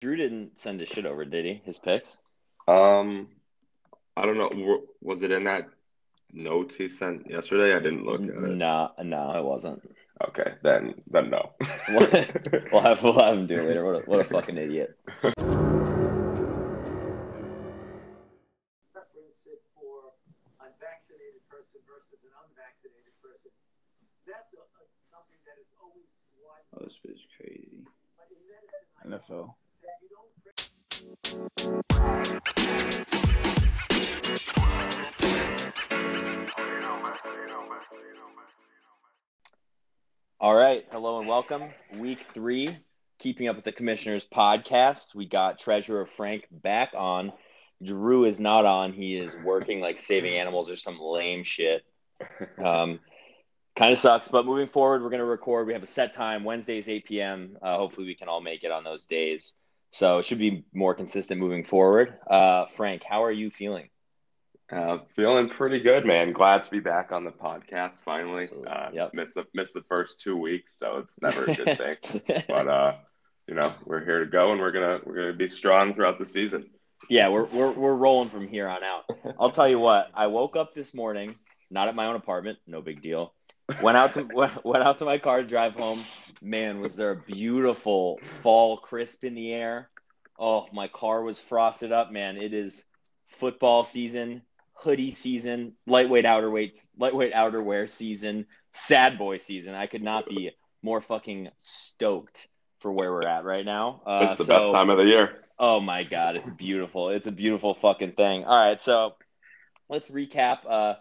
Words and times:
Drew 0.00 0.16
didn't 0.16 0.58
send 0.58 0.80
his 0.80 0.88
shit 0.88 1.06
over, 1.06 1.24
did 1.24 1.44
he? 1.44 1.60
His 1.64 1.78
picks? 1.78 2.18
Um, 2.68 3.28
I 4.16 4.26
don't 4.26 4.38
know. 4.38 4.82
Was 5.00 5.22
it 5.24 5.32
in 5.32 5.44
that 5.44 5.68
notes 6.32 6.76
he 6.76 6.88
sent 6.88 7.28
yesterday? 7.28 7.74
I 7.74 7.80
didn't 7.80 8.04
look 8.04 8.22
at 8.22 8.28
it. 8.28 8.34
No, 8.36 8.90
no, 9.02 9.36
it 9.36 9.44
wasn't. 9.44 9.82
Okay, 10.28 10.54
then 10.62 10.94
then 11.10 11.30
no. 11.30 11.50
we'll 11.88 12.82
have 12.82 13.02
we'll 13.02 13.12
have 13.18 13.38
him 13.38 13.46
do 13.46 13.58
it 13.60 13.68
later. 13.68 13.84
What 13.84 13.96
a, 13.96 14.10
what 14.10 14.20
a 14.20 14.24
fucking 14.24 14.56
idiot. 14.56 14.96
preference 18.92 19.46
it 19.46 19.62
for 19.74 20.10
a 20.62 20.66
vaccinated 20.82 21.42
person 21.50 21.78
versus 21.86 22.18
an 22.26 22.34
unvaccinated 22.46 23.14
person. 23.22 23.50
That's 24.26 24.50
a, 24.54 24.62
a, 24.62 24.82
something 25.10 25.38
that 25.46 25.58
is 25.62 25.70
always 25.82 26.06
Oh, 26.74 26.82
this 26.84 26.98
bitch 26.98 27.26
crazy. 27.38 27.70
in 27.72 27.86
medicine 28.50 28.86
I 29.02 29.06
NFL. 29.34 29.54
All 40.40 40.54
right, 40.54 40.84
hello 40.90 41.18
and 41.18 41.28
welcome. 41.28 41.64
Week 41.98 42.18
three, 42.30 42.76
keeping 43.18 43.48
up 43.48 43.56
with 43.56 43.64
the 43.64 43.72
commissioners 43.72 44.26
podcast. 44.26 45.14
We 45.14 45.26
got 45.26 45.58
Treasurer 45.58 46.06
Frank 46.06 46.48
back 46.50 46.92
on. 46.96 47.32
Drew 47.82 48.24
is 48.24 48.40
not 48.40 48.66
on. 48.66 48.92
He 48.92 49.16
is 49.16 49.36
working 49.44 49.80
like 49.80 49.98
saving 49.98 50.34
animals 50.34 50.70
or 50.70 50.76
some 50.76 50.98
lame 51.00 51.44
shit. 51.44 51.84
Um, 52.64 52.98
kind 53.76 53.92
of 53.92 53.98
sucks, 54.00 54.26
but 54.26 54.46
moving 54.46 54.66
forward, 54.66 55.02
we're 55.02 55.10
going 55.10 55.20
to 55.20 55.24
record. 55.24 55.68
We 55.68 55.74
have 55.74 55.84
a 55.84 55.86
set 55.86 56.14
time. 56.14 56.42
Wednesdays, 56.42 56.88
8 56.88 57.04
p.m. 57.04 57.56
Uh, 57.62 57.76
hopefully, 57.76 58.06
we 58.06 58.16
can 58.16 58.28
all 58.28 58.40
make 58.40 58.64
it 58.64 58.72
on 58.72 58.82
those 58.82 59.06
days. 59.06 59.54
So 59.90 60.18
it 60.18 60.24
should 60.26 60.38
be 60.38 60.64
more 60.72 60.94
consistent 60.94 61.40
moving 61.40 61.64
forward. 61.64 62.14
Uh, 62.28 62.66
Frank, 62.66 63.02
how 63.04 63.24
are 63.24 63.32
you 63.32 63.50
feeling? 63.50 63.88
Uh, 64.70 64.98
feeling 65.16 65.48
pretty 65.48 65.80
good, 65.80 66.04
man. 66.04 66.32
Glad 66.32 66.64
to 66.64 66.70
be 66.70 66.80
back 66.80 67.10
on 67.10 67.24
the 67.24 67.30
podcast 67.30 68.02
finally. 68.04 68.46
Uh, 68.66 68.90
Yep. 68.92 69.14
Missed 69.14 69.34
the 69.34 69.46
missed 69.54 69.72
the 69.74 69.82
first 69.88 70.20
two 70.20 70.36
weeks, 70.36 70.78
so 70.78 70.98
it's 70.98 71.18
never 71.22 71.44
a 71.44 71.54
good 71.54 71.78
thing. 71.78 72.22
but 72.48 72.68
uh, 72.68 72.94
you 73.46 73.54
know, 73.54 73.72
we're 73.86 74.04
here 74.04 74.20
to 74.20 74.30
go, 74.30 74.52
and 74.52 74.60
we're 74.60 74.72
gonna 74.72 75.00
we're 75.04 75.14
gonna 75.14 75.32
be 75.32 75.48
strong 75.48 75.94
throughout 75.94 76.18
the 76.18 76.26
season. 76.26 76.68
yeah, 77.08 77.30
we're, 77.30 77.44
we're, 77.46 77.70
we're 77.70 77.94
rolling 77.94 78.28
from 78.28 78.46
here 78.46 78.68
on 78.68 78.82
out. 78.84 79.04
I'll 79.40 79.50
tell 79.52 79.68
you 79.68 79.78
what. 79.78 80.10
I 80.14 80.26
woke 80.26 80.54
up 80.56 80.74
this 80.74 80.92
morning, 80.92 81.34
not 81.70 81.88
at 81.88 81.94
my 81.94 82.04
own 82.06 82.16
apartment, 82.16 82.58
no 82.66 82.82
big 82.82 83.00
deal. 83.00 83.32
Went 83.82 83.96
out 83.96 84.12
to 84.12 84.22
went 84.64 84.82
out 84.84 84.98
to 84.98 85.04
my 85.04 85.18
car 85.18 85.42
to 85.42 85.46
drive 85.46 85.74
home. 85.74 86.00
Man, 86.40 86.80
was 86.80 86.96
there 86.96 87.10
a 87.10 87.16
beautiful 87.16 88.18
fall 88.42 88.78
crisp 88.78 89.24
in 89.24 89.34
the 89.34 89.52
air. 89.52 89.88
Oh, 90.38 90.66
my 90.72 90.88
car 90.88 91.22
was 91.22 91.40
frosted 91.40 91.92
up, 91.92 92.12
man. 92.12 92.36
It 92.36 92.54
is 92.54 92.84
football 93.26 93.84
season, 93.84 94.42
hoodie 94.72 95.10
season, 95.10 95.72
lightweight 95.86 96.24
outerweights, 96.24 96.88
lightweight 96.96 97.34
outerwear 97.34 97.88
season, 97.88 98.46
sad 98.72 99.18
boy 99.18 99.38
season. 99.38 99.74
I 99.74 99.86
could 99.86 100.02
not 100.02 100.28
be 100.28 100.52
more 100.82 101.00
fucking 101.00 101.48
stoked 101.58 102.48
for 102.78 102.92
where 102.92 103.12
we're 103.12 103.26
at 103.26 103.44
right 103.44 103.64
now. 103.64 104.00
Uh, 104.06 104.28
it's 104.30 104.38
the 104.38 104.44
so- 104.44 104.58
best 104.58 104.72
time 104.72 104.90
of 104.90 104.98
the 104.98 105.04
year. 105.04 105.40
Oh 105.58 105.80
my 105.80 106.04
god, 106.04 106.36
it's 106.36 106.48
beautiful. 106.50 107.10
It's 107.10 107.26
a 107.26 107.32
beautiful 107.32 107.74
fucking 107.74 108.12
thing. 108.12 108.44
All 108.44 108.56
right, 108.56 108.80
so 108.80 109.16
let's 109.88 110.06
recap. 110.06 110.58
Uh, 110.68 110.94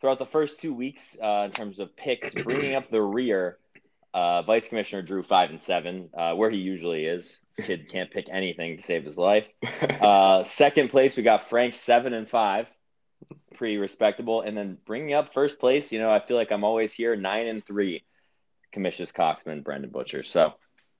throughout 0.00 0.18
the 0.18 0.26
first 0.26 0.60
two 0.60 0.72
weeks, 0.72 1.16
uh, 1.22 1.42
in 1.46 1.50
terms 1.50 1.78
of 1.78 1.94
picks, 1.96 2.34
bringing 2.34 2.74
up 2.74 2.90
the 2.90 3.02
rear, 3.02 3.58
uh, 4.12 4.42
Vice 4.42 4.68
Commissioner 4.68 5.02
Drew 5.02 5.22
five 5.22 5.50
and 5.50 5.60
seven, 5.60 6.10
uh, 6.14 6.34
where 6.34 6.50
he 6.50 6.58
usually 6.58 7.04
is. 7.06 7.40
This 7.56 7.66
kid 7.66 7.88
can't 7.88 8.10
pick 8.10 8.26
anything 8.30 8.76
to 8.76 8.82
save 8.82 9.04
his 9.04 9.18
life. 9.18 9.46
Uh, 10.00 10.42
second 10.44 10.88
place, 10.88 11.16
we 11.16 11.22
got 11.22 11.48
Frank 11.48 11.74
seven 11.74 12.14
and 12.14 12.28
five, 12.28 12.66
pretty 13.54 13.76
respectable. 13.76 14.40
And 14.40 14.56
then 14.56 14.78
bringing 14.86 15.12
up 15.12 15.32
first 15.32 15.58
place, 15.60 15.92
you 15.92 15.98
know, 15.98 16.10
I 16.10 16.20
feel 16.20 16.36
like 16.38 16.50
I'm 16.50 16.64
always 16.64 16.92
here 16.92 17.14
nine 17.16 17.46
and 17.46 17.64
three, 17.64 18.02
Commissioners 18.72 19.12
Coxman, 19.12 19.62
Brendan 19.62 19.90
Butcher. 19.90 20.22
So 20.22 20.54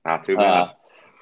Not 0.05 0.23
too 0.23 0.37
bad. 0.37 0.43
uh, 0.45 0.71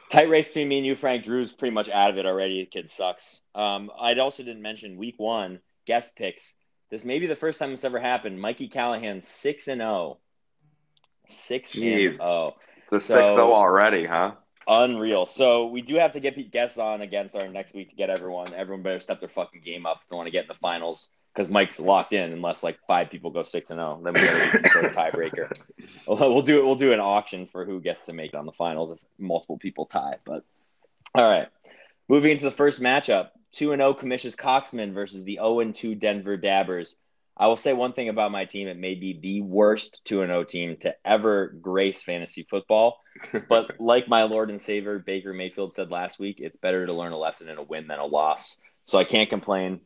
tight 0.09 0.29
race 0.29 0.49
between 0.49 0.67
me 0.67 0.77
and 0.79 0.85
you, 0.85 0.95
Frank. 0.95 1.23
Drew's 1.23 1.53
pretty 1.53 1.73
much 1.73 1.87
out 1.89 2.09
of 2.11 2.17
it 2.17 2.25
already. 2.25 2.61
The 2.61 2.65
kid 2.65 2.89
sucks. 2.89 3.41
Um, 3.55 3.89
I 3.97 4.13
also 4.15 4.43
didn't 4.43 4.61
mention 4.61 4.97
week 4.97 5.15
one 5.17 5.59
guest 5.85 6.15
picks. 6.15 6.55
This 6.89 7.05
may 7.05 7.19
be 7.19 7.27
the 7.27 7.35
first 7.35 7.59
time 7.59 7.71
this 7.71 7.83
ever 7.83 7.99
happened. 7.99 8.41
Mikey 8.41 8.67
Callahan 8.67 9.21
six 9.21 9.67
and 9.67 9.81
zero. 9.81 10.17
Six 11.27 11.75
and 11.75 11.83
zero. 11.83 12.15
Oh. 12.21 12.53
the 12.91 12.99
so- 12.99 13.15
six 13.15 13.33
zero 13.35 13.49
oh 13.49 13.53
already, 13.53 14.05
huh? 14.05 14.31
Unreal. 14.67 15.25
So 15.25 15.67
we 15.67 15.81
do 15.81 15.95
have 15.95 16.11
to 16.11 16.19
get 16.19 16.51
guests 16.51 16.77
on 16.77 17.01
against 17.01 17.35
our 17.35 17.47
next 17.47 17.73
week 17.73 17.89
to 17.89 17.95
get 17.95 18.11
everyone. 18.11 18.53
Everyone 18.53 18.83
better 18.83 18.99
step 18.99 19.19
their 19.19 19.29
fucking 19.29 19.61
game 19.61 19.87
up 19.87 20.01
if 20.03 20.09
they 20.09 20.15
want 20.15 20.27
to 20.27 20.31
get 20.31 20.43
in 20.43 20.47
the 20.47 20.53
finals 20.55 21.09
because 21.33 21.49
Mike's 21.49 21.79
locked 21.79 22.13
in 22.13 22.31
unless 22.33 22.63
like 22.63 22.77
five 22.87 23.09
people 23.09 23.31
go 23.31 23.43
six 23.43 23.69
and 23.69 23.77
zero. 23.77 23.99
Then 24.03 24.13
we 24.13 24.21
got 24.21 24.51
to 24.51 24.69
some 24.69 24.85
tiebreaker. 24.85 25.51
We'll 26.07 26.41
do 26.41 26.59
it. 26.59 26.65
We'll 26.65 26.75
do 26.75 26.91
an 26.91 26.99
auction 26.99 27.47
for 27.47 27.65
who 27.65 27.79
gets 27.79 28.05
to 28.05 28.13
make 28.13 28.33
it 28.33 28.35
on 28.35 28.45
the 28.45 28.51
finals 28.51 28.91
if 28.91 28.99
multiple 29.17 29.57
people 29.57 29.85
tie. 29.85 30.15
But 30.25 30.43
all 31.15 31.29
right, 31.29 31.47
moving 32.07 32.31
into 32.31 32.43
the 32.43 32.51
first 32.51 32.79
matchup: 32.81 33.29
two 33.51 33.71
and 33.71 33.79
zero 33.79 33.93
Commissions 33.93 34.35
Coxman 34.35 34.93
versus 34.93 35.23
the 35.23 35.35
zero 35.35 35.59
and 35.59 35.73
two 35.73 35.95
Denver 35.95 36.37
Dabbers. 36.37 36.95
I 37.37 37.47
will 37.47 37.57
say 37.57 37.71
one 37.71 37.93
thing 37.93 38.09
about 38.09 38.31
my 38.31 38.45
team: 38.45 38.67
it 38.67 38.77
may 38.77 38.95
be 38.95 39.19
the 39.19 39.41
worst 39.41 40.01
two 40.03 40.21
and 40.21 40.29
zero 40.29 40.43
team 40.43 40.77
to 40.81 40.95
ever 41.05 41.47
grace 41.61 42.03
fantasy 42.03 42.43
football. 42.49 43.01
But 43.49 43.79
like 43.79 44.07
my 44.07 44.23
Lord 44.23 44.49
and 44.49 44.61
Savior 44.61 44.97
Baker 44.99 45.33
Mayfield 45.33 45.73
said 45.73 45.91
last 45.91 46.19
week, 46.19 46.39
it's 46.39 46.55
better 46.57 46.85
to 46.85 46.93
learn 46.93 47.11
a 47.11 47.17
lesson 47.17 47.49
in 47.49 47.57
a 47.57 47.63
win 47.63 47.87
than 47.87 47.99
a 47.99 48.05
loss. 48.05 48.61
So 48.85 48.97
I 48.97 49.03
can't 49.03 49.29
complain. 49.29 49.81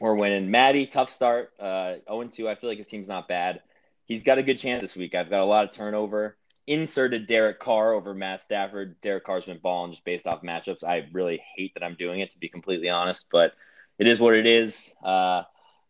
We're 0.00 0.14
winning. 0.14 0.50
Maddie, 0.50 0.86
tough 0.86 1.10
start. 1.10 1.52
Uh, 1.58 1.96
0 2.08 2.28
2. 2.28 2.48
I 2.48 2.54
feel 2.54 2.70
like 2.70 2.78
his 2.78 2.88
team's 2.88 3.08
not 3.08 3.28
bad. 3.28 3.60
He's 4.04 4.22
got 4.22 4.38
a 4.38 4.42
good 4.42 4.58
chance 4.58 4.80
this 4.80 4.96
week. 4.96 5.14
I've 5.14 5.30
got 5.30 5.42
a 5.42 5.44
lot 5.44 5.64
of 5.64 5.72
turnover. 5.72 6.36
Inserted 6.66 7.26
Derek 7.26 7.58
Carr 7.58 7.94
over 7.94 8.14
Matt 8.14 8.42
Stafford. 8.42 9.00
Derek 9.00 9.24
Carr's 9.24 9.46
been 9.46 9.58
balling 9.58 9.92
just 9.92 10.04
based 10.04 10.26
off 10.26 10.42
matchups. 10.42 10.84
I 10.84 11.08
really 11.12 11.42
hate 11.56 11.74
that 11.74 11.82
I'm 11.82 11.96
doing 11.96 12.20
it, 12.20 12.30
to 12.30 12.38
be 12.38 12.48
completely 12.48 12.88
honest, 12.88 13.26
but 13.32 13.52
it 13.98 14.06
is 14.06 14.20
what 14.20 14.34
it 14.34 14.46
is. 14.46 14.94
Uh, 15.02 15.42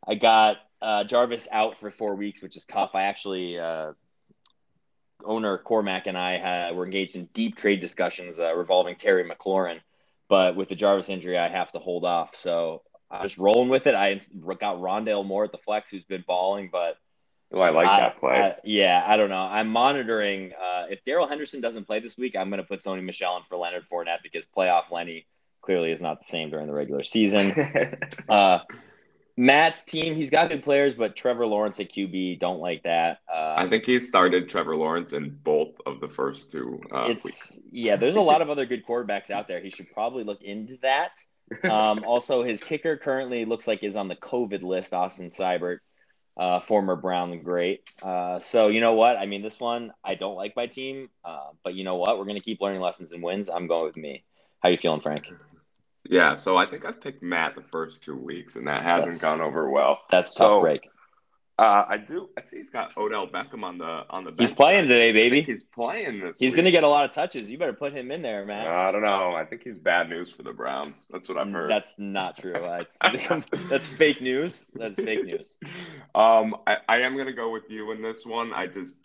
I 0.06 0.14
got 0.14 0.56
uh, 0.80 1.04
Jarvis 1.04 1.48
out 1.52 1.78
for 1.78 1.90
four 1.90 2.14
weeks, 2.14 2.42
which 2.42 2.56
is 2.56 2.64
tough. 2.64 2.90
I 2.94 3.02
actually 3.02 3.58
uh, 3.58 3.92
owner 5.24 5.58
Cormac 5.58 6.06
and 6.06 6.16
I 6.16 6.38
had, 6.38 6.74
were 6.74 6.84
engaged 6.84 7.16
in 7.16 7.26
deep 7.34 7.56
trade 7.56 7.80
discussions 7.80 8.38
uh, 8.38 8.54
revolving 8.54 8.96
Terry 8.96 9.28
McLaurin, 9.28 9.80
but 10.28 10.56
with 10.56 10.68
the 10.68 10.74
Jarvis 10.74 11.08
injury, 11.08 11.38
I 11.38 11.48
have 11.48 11.72
to 11.72 11.78
hold 11.78 12.04
off. 12.04 12.34
So 12.34 12.82
I'm 13.10 13.22
just 13.22 13.38
rolling 13.38 13.68
with 13.68 13.86
it. 13.86 13.94
I 13.94 14.20
got 14.58 14.78
Rondale 14.78 15.26
Moore 15.26 15.44
at 15.44 15.52
the 15.52 15.58
flex, 15.58 15.90
who's 15.90 16.04
been 16.04 16.24
balling, 16.26 16.70
but 16.72 16.96
Oh, 17.52 17.60
I 17.60 17.70
like 17.70 17.88
that 17.88 18.20
play. 18.20 18.36
I- 18.36 18.56
yeah, 18.64 19.04
I 19.06 19.16
don't 19.16 19.28
know. 19.28 19.36
I'm 19.42 19.68
monitoring. 19.68 20.52
Uh, 20.52 20.86
if 20.88 21.02
Darrell 21.04 21.26
Henderson 21.26 21.60
doesn't 21.60 21.84
play 21.84 22.00
this 22.00 22.16
week, 22.16 22.36
I'm 22.36 22.48
going 22.48 22.62
to 22.62 22.66
put 22.66 22.80
Sony 22.80 23.02
Michel 23.02 23.36
in 23.36 23.42
for 23.48 23.56
Leonard 23.56 23.86
Fournette 23.90 24.22
because 24.22 24.46
playoff 24.46 24.90
Lenny 24.90 25.26
clearly 25.62 25.90
is 25.90 26.00
not 26.00 26.20
the 26.20 26.26
same 26.26 26.50
during 26.50 26.66
the 26.66 26.72
regular 26.72 27.02
season. 27.02 27.52
uh, 28.28 28.60
Matt's 29.36 29.84
team, 29.84 30.14
he's 30.14 30.30
got 30.30 30.48
good 30.48 30.62
players, 30.62 30.94
but 30.94 31.16
Trevor 31.16 31.46
Lawrence 31.46 31.80
at 31.80 31.90
QB, 31.90 32.38
don't 32.38 32.60
like 32.60 32.82
that. 32.82 33.18
Uh, 33.32 33.54
I 33.56 33.68
think 33.68 33.84
he 33.84 33.98
started 33.98 34.48
Trevor 34.48 34.76
Lawrence 34.76 35.12
in 35.12 35.30
both 35.42 35.74
of 35.86 35.98
the 36.00 36.08
first 36.08 36.50
two 36.50 36.80
uh, 36.92 37.06
weeks. 37.08 37.60
yeah. 37.72 37.96
There's 37.96 38.16
a 38.16 38.20
lot 38.20 38.42
of 38.42 38.50
other 38.50 38.66
good 38.66 38.84
quarterbacks 38.84 39.30
out 39.30 39.48
there. 39.48 39.60
He 39.60 39.70
should 39.70 39.90
probably 39.92 40.24
look 40.24 40.42
into 40.42 40.76
that. 40.82 41.16
Um, 41.64 42.04
also, 42.04 42.44
his 42.44 42.62
kicker 42.62 42.96
currently 42.96 43.44
looks 43.44 43.66
like 43.66 43.82
is 43.82 43.96
on 43.96 44.08
the 44.08 44.16
COVID 44.16 44.62
list. 44.62 44.92
Austin 44.92 45.28
Seibert, 45.28 45.78
uh, 46.40 46.58
former 46.58 46.96
Brown 46.96 47.42
great. 47.42 47.82
Uh, 48.02 48.40
so 48.40 48.68
you 48.68 48.80
know 48.80 48.94
what? 48.94 49.18
I 49.18 49.26
mean, 49.26 49.42
this 49.42 49.60
one 49.60 49.92
I 50.02 50.14
don't 50.14 50.34
like 50.36 50.56
my 50.56 50.66
team, 50.66 51.10
uh, 51.22 51.50
but 51.62 51.74
you 51.74 51.84
know 51.84 51.96
what? 51.96 52.18
We're 52.18 52.24
gonna 52.24 52.40
keep 52.40 52.60
learning 52.62 52.80
lessons 52.80 53.12
and 53.12 53.22
wins. 53.22 53.50
I'm 53.50 53.66
going 53.66 53.84
with 53.84 53.96
me. 53.98 54.24
How 54.60 54.70
you 54.70 54.78
feeling, 54.78 55.00
Frank? 55.00 55.26
Yeah, 56.08 56.34
so 56.36 56.56
I 56.56 56.64
think 56.64 56.86
I've 56.86 57.00
picked 57.00 57.22
Matt 57.22 57.54
the 57.54 57.62
first 57.70 58.02
two 58.02 58.16
weeks, 58.16 58.56
and 58.56 58.66
that 58.66 58.82
hasn't 58.82 59.20
That's- 59.20 59.38
gone 59.38 59.46
over 59.46 59.68
well. 59.70 60.00
That's 60.10 60.34
So- 60.34 60.48
tough 60.48 60.60
break. 60.62 60.88
Uh, 61.60 61.84
I 61.86 61.98
do. 61.98 62.30
I 62.38 62.40
see 62.40 62.56
he's 62.56 62.70
got 62.70 62.96
Odell 62.96 63.26
Beckham 63.26 63.64
on 63.64 63.76
the 63.76 64.04
on 64.08 64.24
the. 64.24 64.32
He's 64.38 64.50
playing 64.50 64.88
today, 64.88 65.12
baby. 65.12 65.42
he's 65.42 65.62
playing 65.62 66.20
this. 66.20 66.38
He's 66.38 66.56
gonna 66.56 66.70
get 66.70 66.84
a 66.84 66.88
lot 66.88 67.04
of 67.04 67.14
touches. 67.14 67.50
You 67.50 67.58
better 67.58 67.74
put 67.74 67.92
him 67.92 68.10
in 68.10 68.22
there, 68.22 68.46
man. 68.46 68.66
I 68.66 68.90
don't 68.90 69.02
know. 69.02 69.34
I 69.34 69.44
think 69.44 69.62
he's 69.62 69.76
bad 69.76 70.08
news 70.08 70.30
for 70.30 70.42
the 70.42 70.54
Browns. 70.54 71.02
That's 71.10 71.28
what 71.28 71.36
I've 71.36 71.52
heard. 71.52 71.70
That's 71.70 71.98
not 71.98 72.38
true. 72.38 72.54
That's 72.54 72.96
that's 73.68 73.88
fake 73.88 74.22
news. 74.22 74.68
That's 74.74 74.96
fake 74.96 75.26
news. 75.26 75.58
Um, 76.14 76.56
I, 76.66 76.78
I 76.88 76.98
am 77.02 77.16
gonna 77.16 77.32
go 77.32 77.50
with 77.50 77.70
you 77.70 77.92
in 77.92 78.02
this 78.02 78.24
one. 78.24 78.52
I 78.54 78.66
just 78.66 78.96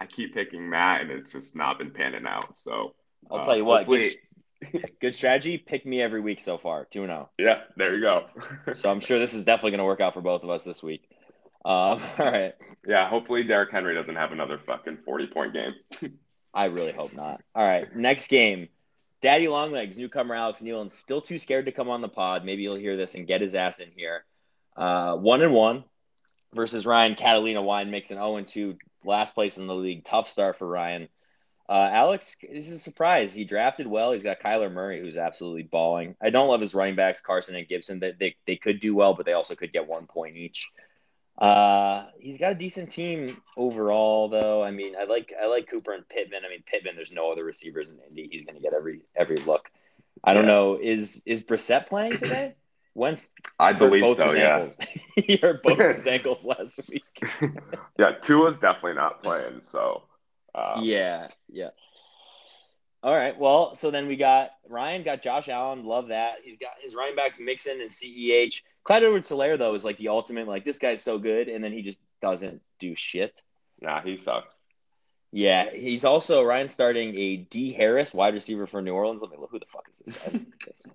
I 0.00 0.06
keep 0.06 0.32
picking 0.34 0.68
Matt, 0.68 1.02
and 1.02 1.10
it's 1.10 1.30
just 1.30 1.54
not 1.54 1.78
been 1.78 1.90
panning 1.90 2.26
out. 2.26 2.56
So 2.56 2.94
I'll 3.30 3.38
uh, 3.38 3.44
tell 3.44 3.56
you 3.56 3.64
what. 3.64 3.86
Good, 3.86 4.02
hopefully- 4.02 4.94
good 5.00 5.14
strategy. 5.14 5.58
Pick 5.58 5.86
me 5.86 6.00
every 6.00 6.20
week 6.20 6.40
so 6.40 6.58
far. 6.58 6.86
Two 6.86 7.02
and 7.02 7.10
zero. 7.10 7.30
yeah, 7.38 7.60
there 7.76 7.94
you 7.94 8.00
go. 8.00 8.26
So 8.72 8.90
I'm 8.90 9.00
sure 9.00 9.18
this 9.18 9.34
is 9.34 9.44
definitely 9.44 9.72
going 9.72 9.78
to 9.78 9.84
work 9.84 10.00
out 10.00 10.14
for 10.14 10.20
both 10.20 10.44
of 10.44 10.50
us 10.50 10.64
this 10.64 10.82
week. 10.82 11.09
Um, 11.64 11.72
all 12.18 12.26
right. 12.30 12.54
yeah, 12.86 13.08
hopefully 13.08 13.42
Derrick 13.44 13.70
Henry 13.70 13.94
doesn't 13.94 14.16
have 14.16 14.32
another 14.32 14.58
fucking 14.58 14.98
forty 15.04 15.26
point 15.26 15.52
game. 15.52 15.74
I 16.54 16.64
really 16.64 16.92
hope 16.92 17.12
not. 17.12 17.40
All 17.54 17.64
right. 17.64 17.94
Next 17.94 18.28
game 18.28 18.68
Daddy 19.20 19.48
Longlegs, 19.48 19.96
newcomer 19.98 20.34
Alex 20.34 20.62
Nealon, 20.62 20.90
still 20.90 21.20
too 21.20 21.38
scared 21.38 21.66
to 21.66 21.72
come 21.72 21.90
on 21.90 22.00
the 22.00 22.08
pod. 22.08 22.44
Maybe 22.44 22.62
you'll 22.62 22.76
hear 22.76 22.96
this 22.96 23.14
and 23.14 23.26
get 23.26 23.42
his 23.42 23.54
ass 23.54 23.78
in 23.78 23.90
here. 23.94 24.24
Uh, 24.76 25.16
one 25.16 25.42
and 25.42 25.52
one 25.52 25.84
versus 26.54 26.86
Ryan 26.86 27.14
Catalina 27.14 27.60
Wine 27.60 27.90
Mixon 27.90 28.16
0 28.16 28.36
and 28.36 28.48
2, 28.48 28.78
last 29.04 29.34
place 29.34 29.58
in 29.58 29.66
the 29.66 29.74
league. 29.74 30.04
Tough 30.04 30.28
start 30.28 30.56
for 30.56 30.66
Ryan. 30.66 31.08
Uh, 31.68 31.88
Alex 31.92 32.36
this 32.50 32.66
is 32.66 32.74
a 32.74 32.78
surprise. 32.78 33.34
He 33.34 33.44
drafted 33.44 33.86
well. 33.86 34.12
He's 34.12 34.24
got 34.24 34.40
Kyler 34.40 34.72
Murray, 34.72 35.00
who's 35.00 35.18
absolutely 35.18 35.64
balling. 35.64 36.16
I 36.20 36.30
don't 36.30 36.48
love 36.48 36.60
his 36.60 36.74
running 36.74 36.96
backs, 36.96 37.20
Carson 37.20 37.54
and 37.54 37.68
Gibson. 37.68 38.00
That 38.00 38.18
they, 38.18 38.36
they 38.46 38.56
could 38.56 38.80
do 38.80 38.94
well, 38.94 39.14
but 39.14 39.26
they 39.26 39.34
also 39.34 39.54
could 39.54 39.72
get 39.72 39.86
one 39.86 40.06
point 40.06 40.36
each. 40.36 40.70
Uh, 41.40 42.06
he's 42.18 42.36
got 42.36 42.52
a 42.52 42.54
decent 42.54 42.90
team 42.90 43.40
overall, 43.56 44.28
though. 44.28 44.62
I 44.62 44.70
mean, 44.70 44.94
I 45.00 45.04
like 45.04 45.32
I 45.42 45.46
like 45.46 45.68
Cooper 45.70 45.92
and 45.94 46.06
Pittman. 46.08 46.42
I 46.44 46.50
mean, 46.50 46.62
Pittman. 46.66 46.96
There's 46.96 47.12
no 47.12 47.32
other 47.32 47.44
receivers 47.44 47.88
in 47.88 47.96
Indy. 48.08 48.28
He's 48.30 48.44
going 48.44 48.56
to 48.56 48.60
get 48.62 48.74
every 48.74 49.00
every 49.16 49.38
look. 49.38 49.70
I 50.22 50.34
don't 50.34 50.44
Yeah. 50.44 50.50
know. 50.50 50.78
Is 50.80 51.22
is 51.24 51.42
Brissett 51.42 51.88
playing 51.88 52.18
today? 52.18 52.54
When's 52.92 53.32
I 53.58 53.72
believe 53.72 54.02
both 54.02 54.18
so. 54.18 54.26
his 54.26 54.36
Yeah. 54.36 54.56
ankles. 54.58 54.78
he 55.16 55.36
hurt 55.36 55.62
both 55.62 55.78
his 55.78 56.06
ankles 56.06 56.44
last 56.44 56.80
week. 56.90 57.04
yeah. 57.98 58.12
Tua's 58.20 58.60
definitely 58.60 58.94
not 58.94 59.22
playing. 59.22 59.62
So. 59.62 60.02
Uh, 60.54 60.80
yeah, 60.82 61.28
yeah. 61.48 61.68
All 63.02 63.14
right. 63.16 63.38
Well, 63.38 63.76
so 63.76 63.90
then 63.90 64.08
we 64.08 64.16
got 64.16 64.50
Ryan 64.68 65.04
got 65.04 65.22
Josh 65.22 65.48
Allen. 65.48 65.84
Love 65.86 66.08
that. 66.08 66.38
He's 66.42 66.58
got 66.58 66.72
his 66.82 66.94
running 66.94 67.16
backs 67.16 67.38
Mixon 67.40 67.80
and 67.80 67.90
Ceh. 67.90 68.60
Clyde 68.84 69.04
Edwards 69.04 69.28
Helaire 69.28 69.58
though 69.58 69.74
is 69.74 69.84
like 69.84 69.98
the 69.98 70.08
ultimate. 70.08 70.48
Like 70.48 70.64
this 70.64 70.78
guy's 70.78 71.02
so 71.02 71.18
good, 71.18 71.48
and 71.48 71.62
then 71.62 71.72
he 71.72 71.82
just 71.82 72.00
doesn't 72.22 72.62
do 72.78 72.94
shit. 72.94 73.42
Nah, 73.80 74.00
he 74.02 74.16
sucks. 74.16 74.54
Yeah, 75.32 75.70
he's 75.72 76.04
also 76.04 76.42
Ryan 76.42 76.68
starting 76.68 77.16
a 77.16 77.36
D 77.36 77.72
Harris 77.72 78.12
wide 78.12 78.34
receiver 78.34 78.66
for 78.66 78.82
New 78.82 78.92
Orleans. 78.92 79.22
Let 79.22 79.30
me 79.30 79.36
look. 79.38 79.50
Who 79.50 79.58
the 79.58 79.66
fuck 79.66 79.86
is 79.92 80.02
this 80.04 80.18
guy? 80.18 80.32
Look 80.32 80.42
at 80.42 80.76
this. 80.76 80.86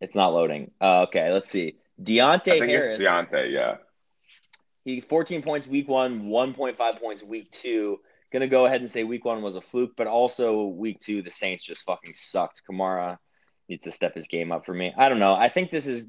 It's 0.00 0.14
not 0.14 0.34
loading. 0.34 0.70
Uh, 0.80 1.02
okay, 1.02 1.32
let's 1.32 1.48
see. 1.48 1.76
Deonte 2.02 2.48
I 2.48 2.58
think 2.58 2.66
Harris. 2.66 2.90
it's 2.90 3.02
Deonte. 3.02 3.50
Yeah. 3.50 3.76
He 4.84 5.00
14 5.00 5.40
points 5.40 5.66
week 5.66 5.88
one, 5.88 6.24
1.5 6.24 7.00
points 7.00 7.22
week 7.22 7.50
two. 7.50 8.00
Gonna 8.30 8.48
go 8.48 8.66
ahead 8.66 8.80
and 8.80 8.90
say 8.90 9.04
week 9.04 9.24
one 9.24 9.40
was 9.40 9.56
a 9.56 9.60
fluke, 9.60 9.92
but 9.96 10.06
also 10.06 10.64
week 10.64 10.98
two, 10.98 11.22
the 11.22 11.30
Saints 11.30 11.64
just 11.64 11.82
fucking 11.84 12.12
sucked. 12.14 12.62
Kamara 12.68 13.16
needs 13.68 13.84
to 13.84 13.92
step 13.92 14.14
his 14.14 14.28
game 14.28 14.52
up 14.52 14.66
for 14.66 14.74
me. 14.74 14.92
I 14.96 15.08
don't 15.08 15.18
know. 15.18 15.34
I 15.34 15.48
think 15.48 15.70
this 15.70 15.86
is 15.86 16.06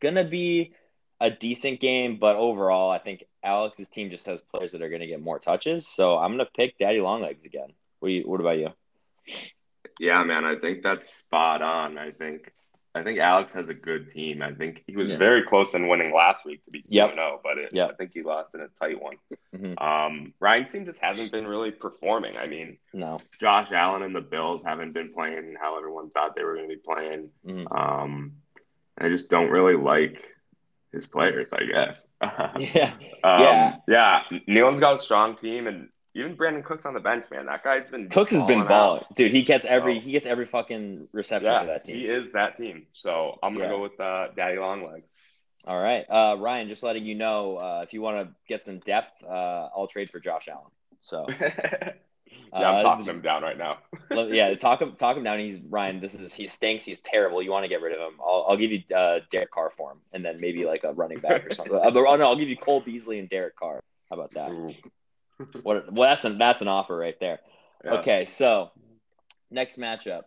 gonna 0.00 0.24
be 0.24 0.72
a 1.20 1.30
decent 1.30 1.80
game, 1.80 2.18
but 2.18 2.36
overall, 2.36 2.90
I 2.90 2.98
think 2.98 3.24
Alex's 3.42 3.88
team 3.88 4.10
just 4.10 4.26
has 4.26 4.40
players 4.42 4.72
that 4.72 4.82
are 4.82 4.90
gonna 4.90 5.06
get 5.06 5.20
more 5.20 5.38
touches. 5.38 5.86
So 5.86 6.16
I'm 6.16 6.32
gonna 6.32 6.48
pick 6.56 6.78
Daddy 6.78 7.00
Longlegs 7.00 7.44
again. 7.44 7.72
What 8.00 8.12
you, 8.12 8.22
what 8.24 8.40
about 8.40 8.58
you? 8.58 8.68
Yeah, 10.00 10.22
man. 10.24 10.44
I 10.44 10.56
think 10.56 10.82
that's 10.82 11.14
spot 11.14 11.62
on. 11.62 11.98
I 11.98 12.10
think. 12.10 12.52
I 12.96 13.02
think 13.02 13.18
Alex 13.18 13.52
has 13.54 13.68
a 13.70 13.74
good 13.74 14.08
team. 14.08 14.40
I 14.40 14.52
think 14.52 14.84
he 14.86 14.96
was 14.96 15.10
Yeah. 15.10 15.16
very 15.16 15.42
close 15.42 15.74
in 15.74 15.88
winning 15.88 16.14
last 16.14 16.44
week 16.44 16.64
to 16.64 16.70
be 16.70 16.84
Yep. 16.88 17.10
2 17.14 17.40
but 17.42 17.58
it, 17.58 17.72
Yep. 17.72 17.90
I 17.90 17.94
think 17.94 18.12
he 18.14 18.22
lost 18.22 18.54
in 18.54 18.60
a 18.60 18.68
tight 18.68 19.02
one. 19.02 19.16
Mhm. 19.54 19.82
Um, 19.82 20.34
Ryan's 20.38 20.70
team 20.70 20.84
just 20.84 21.00
hasn't 21.02 21.32
been 21.32 21.46
really 21.46 21.72
performing. 21.72 22.36
I 22.36 22.46
mean, 22.46 22.78
No. 22.92 23.18
Josh 23.40 23.72
Allen 23.72 24.02
and 24.02 24.14
the 24.14 24.20
Bills 24.20 24.62
haven't 24.62 24.92
been 24.92 25.12
playing 25.12 25.56
how 25.60 25.76
everyone 25.76 26.10
thought 26.10 26.36
they 26.36 26.44
were 26.44 26.54
going 26.54 26.68
to 26.68 26.74
be 26.76 26.80
playing. 26.80 27.30
Mhm. 27.44 27.66
Um, 27.76 28.32
I 28.96 29.08
just 29.08 29.28
don't 29.28 29.50
really 29.50 29.74
like 29.76 30.30
his 30.92 31.06
players, 31.08 31.52
I 31.52 31.64
guess. 31.64 32.06
Yeah. 32.60 32.94
Um, 33.24 33.40
Yeah. 33.42 33.76
yeah. 33.88 34.22
Nealon's 34.48 34.78
got 34.78 34.96
a 34.96 34.98
strong 35.00 35.34
team, 35.34 35.66
and 35.66 35.88
even 36.14 36.36
Brandin 36.36 36.62
Cooks 36.64 36.86
on 36.86 36.94
the 36.94 37.00
bench, 37.00 37.24
man. 37.30 37.46
That 37.46 37.62
guy's 37.64 37.88
been 37.88 38.08
Cooks 38.08 38.32
has 38.32 38.42
been 38.44 38.66
balling 38.66 39.00
out. 39.02 39.14
dude. 39.14 39.32
He 39.32 39.42
gets 39.42 39.66
every 39.66 40.00
he 40.00 40.12
gets 40.12 40.26
every 40.26 40.46
fucking 40.46 41.08
reception 41.12 41.50
for 41.50 41.58
Yeah, 41.60 41.64
that 41.64 41.84
team. 41.84 41.96
he 41.96 42.06
is 42.06 42.32
that 42.32 42.56
team. 42.56 42.86
So 42.92 43.38
I'm 43.42 43.52
gonna 43.54 43.64
Yeah. 43.64 43.70
go 43.70 43.82
with 43.82 43.98
uh, 44.00 44.28
Daddy 44.36 44.58
Longlegs. 44.58 45.06
All 45.66 45.80
right, 45.80 46.04
uh, 46.10 46.36
Ryan. 46.38 46.68
Just 46.68 46.82
letting 46.82 47.06
you 47.06 47.14
know, 47.14 47.56
uh, 47.56 47.80
if 47.82 47.94
you 47.94 48.02
want 48.02 48.18
to 48.18 48.34
get 48.48 48.62
some 48.62 48.80
depth, 48.80 49.22
uh, 49.24 49.68
I'll 49.74 49.86
trade 49.86 50.10
for 50.10 50.20
Josh 50.20 50.46
Allen. 50.46 50.70
So, 51.00 51.24
yeah, 51.40 51.92
Uh, 52.52 52.56
I'm 52.58 52.82
talking 52.82 53.04
just- 53.06 53.16
him 53.16 53.22
down 53.22 53.42
right 53.42 53.56
now. 53.56 53.78
yeah, 54.10 54.54
talk 54.56 54.82
him 54.82 54.94
talk 54.96 55.16
him 55.16 55.22
down. 55.24 55.38
He's 55.38 55.58
Ryan. 55.60 56.00
This 56.00 56.14
is 56.14 56.34
he 56.34 56.46
stinks. 56.46 56.84
He's 56.84 57.00
terrible. 57.00 57.42
You 57.42 57.50
want 57.50 57.64
to 57.64 57.68
get 57.68 57.80
rid 57.80 57.94
of 57.94 57.98
him? 58.00 58.18
I'll, 58.20 58.44
I'll 58.50 58.56
give 58.58 58.72
you 58.72 58.82
uh, 58.94 59.20
Derek 59.30 59.50
Carr 59.50 59.72
for 59.76 59.92
him, 59.92 59.98
and 60.12 60.22
then 60.24 60.38
maybe 60.38 60.66
like 60.66 60.84
a 60.84 60.92
running 60.92 61.18
back 61.18 61.46
or 61.46 61.50
something. 61.54 61.74
Uh, 61.82 61.90
oh 61.94 62.16
no, 62.16 62.28
I'll 62.28 62.36
give 62.36 62.48
you 62.50 62.56
Cole 62.56 62.80
Beasley 62.80 63.18
and 63.18 63.28
Derek 63.30 63.56
Carr. 63.56 63.80
How 64.10 64.16
about 64.16 64.32
that? 64.32 64.50
Ooh. 64.50 64.74
What? 65.62 65.92
Well, 65.92 66.08
that's 66.08 66.24
an 66.24 66.38
that's 66.38 66.62
an 66.62 66.68
offer 66.68 66.96
right 66.96 67.18
there. 67.20 67.40
Yeah. 67.84 67.94
Okay, 67.94 68.24
so 68.24 68.70
next 69.50 69.78
matchup. 69.78 70.22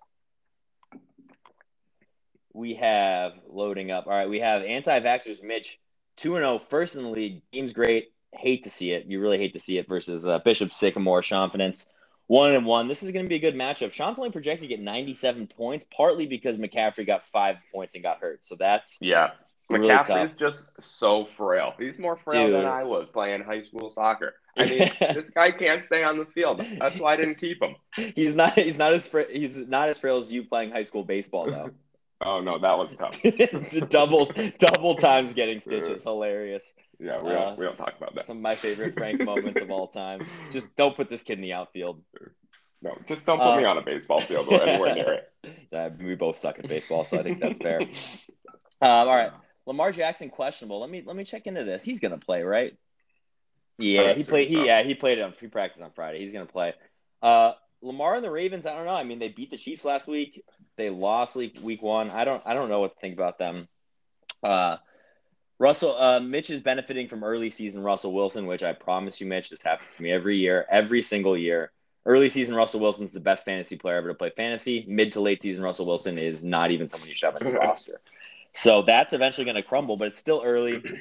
We 2.54 2.76
have 2.76 3.34
loading 3.48 3.92
up. 3.92 4.08
All 4.08 4.14
right, 4.14 4.30
we 4.30 4.40
have 4.40 4.64
anti-vaxxers 4.64 5.44
Mitch 5.44 5.80
2 6.18 6.36
0, 6.36 6.60
first 6.60 6.96
in 6.96 7.04
the 7.04 7.10
league. 7.10 7.42
Team's 7.52 7.74
great. 7.74 8.12
Hate 8.34 8.64
to 8.64 8.70
see 8.70 8.92
it. 8.92 9.06
You 9.06 9.22
really 9.22 9.38
hate 9.38 9.54
to 9.54 9.60
see 9.60 9.78
it 9.78 9.88
versus 9.88 10.26
uh, 10.26 10.40
Bishop 10.40 10.74
Sycamore, 10.74 11.22
Confidence. 11.22 11.88
One 12.26 12.54
and 12.54 12.66
one. 12.66 12.90
This 12.90 13.04
is 13.04 13.12
going 13.12 13.24
to 13.24 13.30
be 13.30 13.36
a 13.36 13.40
good 13.40 13.56
matchup. 13.56 13.94
Sean's 13.94 14.20
only 14.20 14.32
projected 14.32 14.68
to 14.70 14.76
get 14.76 14.82
97 14.84 15.48
points, 15.48 15.86
partly 15.96 16.26
because 16.26 16.58
McCaffrey 16.58 17.08
got 17.08 17.26
five 17.26 17.56
points 17.72 17.94
and 17.94 18.04
got 18.04 18.20
hurt. 18.20 18.44
So 18.44 18.56
that's 18.56 18.98
Yeah. 19.02 19.32
Really 19.70 19.90
McCaffrey's 19.90 20.36
just 20.36 20.82
so 20.82 21.26
frail. 21.26 21.74
He's 21.78 22.00
more 22.00 22.16
frail 22.16 22.48
Dude. 22.48 22.56
than 22.56 22.66
I 22.66 22.84
was 22.84 23.10
playing 23.10 23.44
high 23.44 23.64
school 23.64 23.90
soccer. 23.90 24.36
I 24.58 24.66
mean, 24.66 24.90
this 25.14 25.30
guy 25.32 25.52
can't 25.52 25.84
stay 25.84 26.04
on 26.04 26.18
the 26.18 26.26
field. 26.26 26.64
That's 26.80 26.98
why 27.00 27.14
I 27.14 27.18
didn't 27.18 27.36
keep 27.36 27.62
him. 27.62 27.76
he's 28.16 28.34
not 28.36 28.54
he's 28.58 28.78
not 28.78 28.94
as 28.94 29.08
fra- 29.08 29.30
he's 29.32 29.68
not 29.68 29.90
as 29.90 29.98
frail 29.98 30.18
as 30.20 30.32
you 30.32 30.44
playing 30.46 30.72
high 30.72 30.84
school 30.84 31.04
baseball 31.04 31.46
though. 31.46 31.72
Oh 32.20 32.42
no, 32.42 32.58
that 32.58 32.76
was 32.80 32.96
tough. 32.96 33.22
the 33.22 33.86
doubles 33.92 34.32
double 34.58 34.96
times 34.96 35.34
getting 35.34 35.60
stitches 35.60 36.02
hilarious 36.02 36.74
Yeah, 37.00 37.22
we 37.22 37.30
Uh, 37.30 37.34
don't 37.34 37.60
we 37.60 37.66
don't 37.66 37.78
talk 37.78 37.96
about 37.96 38.16
that. 38.16 38.26
some 38.26 38.38
of 38.38 38.42
my 38.42 38.56
favorite 38.56 38.96
frank 38.96 39.24
moments 39.24 39.62
of 39.62 39.70
all 39.70 39.86
time 39.88 40.22
just 40.52 40.76
don't 40.76 40.96
put 40.96 41.10
this 41.10 41.22
kid 41.22 41.34
in 41.38 41.42
the 41.44 41.54
outfield 41.54 42.02
No, 42.82 42.98
just 43.08 43.28
don't 43.28 43.40
put 43.40 43.58
me 43.58 43.66
Uh, 43.66 43.70
on 43.70 43.78
a 43.78 43.84
baseball 43.84 44.20
field 44.20 44.48
or 44.48 44.64
anywhere 44.68 44.96
near 44.96 45.14
it. 45.46 45.68
uh, 45.72 45.92
we 46.04 46.16
both 46.16 46.40
suck 46.40 46.58
at 46.58 46.68
baseball 46.68 47.06
so 47.06 47.20
i 47.20 47.22
think 47.24 47.40
that's 47.40 47.60
fair 47.60 47.82
um, 47.82 47.88
all 48.82 49.06
right 49.06 49.32
lamar 49.68 49.92
jackson 49.92 50.30
questionable. 50.30 50.80
Let 50.80 50.90
me 50.90 51.04
let 51.06 51.16
me 51.16 51.24
check 51.24 51.46
into 51.46 51.64
this. 51.64 51.84
He's 51.84 52.00
gonna 52.00 52.18
play 52.18 52.42
right? 52.42 52.76
Yeah 53.78 54.14
he 54.14 54.24
played 54.24 54.48
he 54.48 54.66
yeah 54.66 54.82
he 54.82 54.96
played 54.96 55.20
on 55.20 55.34
he 55.40 55.48
practiced 55.48 55.84
on 55.84 55.92
friday. 55.92 56.20
He's 56.20 56.34
gonna 56.34 56.46
play. 56.48 56.74
Uh 57.22 57.52
lamar 57.84 58.16
and 58.16 58.24
the 58.24 58.32
ravens 58.32 58.66
i 58.66 58.76
don't 58.76 58.86
know. 58.86 58.96
I 58.96 59.04
mean 59.04 59.20
they 59.20 59.30
beat 59.30 59.52
the 59.52 59.58
chiefs 59.58 59.86
last 59.86 60.08
week. 60.08 60.44
They 60.78 60.90
lost 60.90 61.36
week, 61.36 61.60
week 61.62 61.84
one. 61.84 62.10
I 62.10 62.26
don't 62.26 62.42
i 62.46 62.56
don't 62.56 62.70
know 62.70 62.80
what 62.80 62.96
to 62.96 63.00
think 63.00 63.14
about 63.14 63.38
them. 63.38 63.68
Uh 64.42 64.78
Russell, 65.60 65.98
uh, 65.98 66.20
Mitch 66.20 66.52
is 66.52 66.62
benefiting 66.62 67.08
from 67.08 67.24
early 67.24 67.50
season 67.50 67.82
Russell 67.82 68.14
Wilson, 68.14 68.46
which 68.46 68.62
I 68.62 68.74
promise 68.74 69.20
you, 69.20 69.26
Mitch, 69.26 69.50
this 69.50 69.62
happens 69.62 69.96
to 69.96 70.04
me 70.04 70.12
every 70.12 70.38
year, 70.38 70.68
every 70.70 71.02
single 71.02 71.36
year. 71.36 71.72
Early 72.06 72.30
season 72.30 72.56
Russell 72.56 72.80
Wilson's 72.80 73.12
the 73.12 73.20
best 73.20 73.44
fantasy 73.44 73.76
player 73.76 73.98
ever 73.98 74.08
to 74.08 74.14
play 74.14 74.30
fantasy. 74.30 74.86
Mid 74.88 75.12
to 75.12 75.20
late 75.20 75.42
season 75.42 75.62
Russell 75.62 75.86
Wilson 75.86 76.18
is 76.18 76.42
not 76.42 76.72
even 76.72 76.88
someone 76.88 77.10
you 77.10 77.16
should 77.16 77.34
have 77.34 77.42
on 77.42 77.52
your 77.52 77.60
roster. 77.60 78.00
So 78.58 78.82
that's 78.82 79.14
eventually 79.14 79.46
going 79.46 79.56
to 79.56 79.62
crumble, 79.62 79.98
but 79.98 80.08
it's 80.08 80.18
still 80.18 80.42
early. 80.44 80.84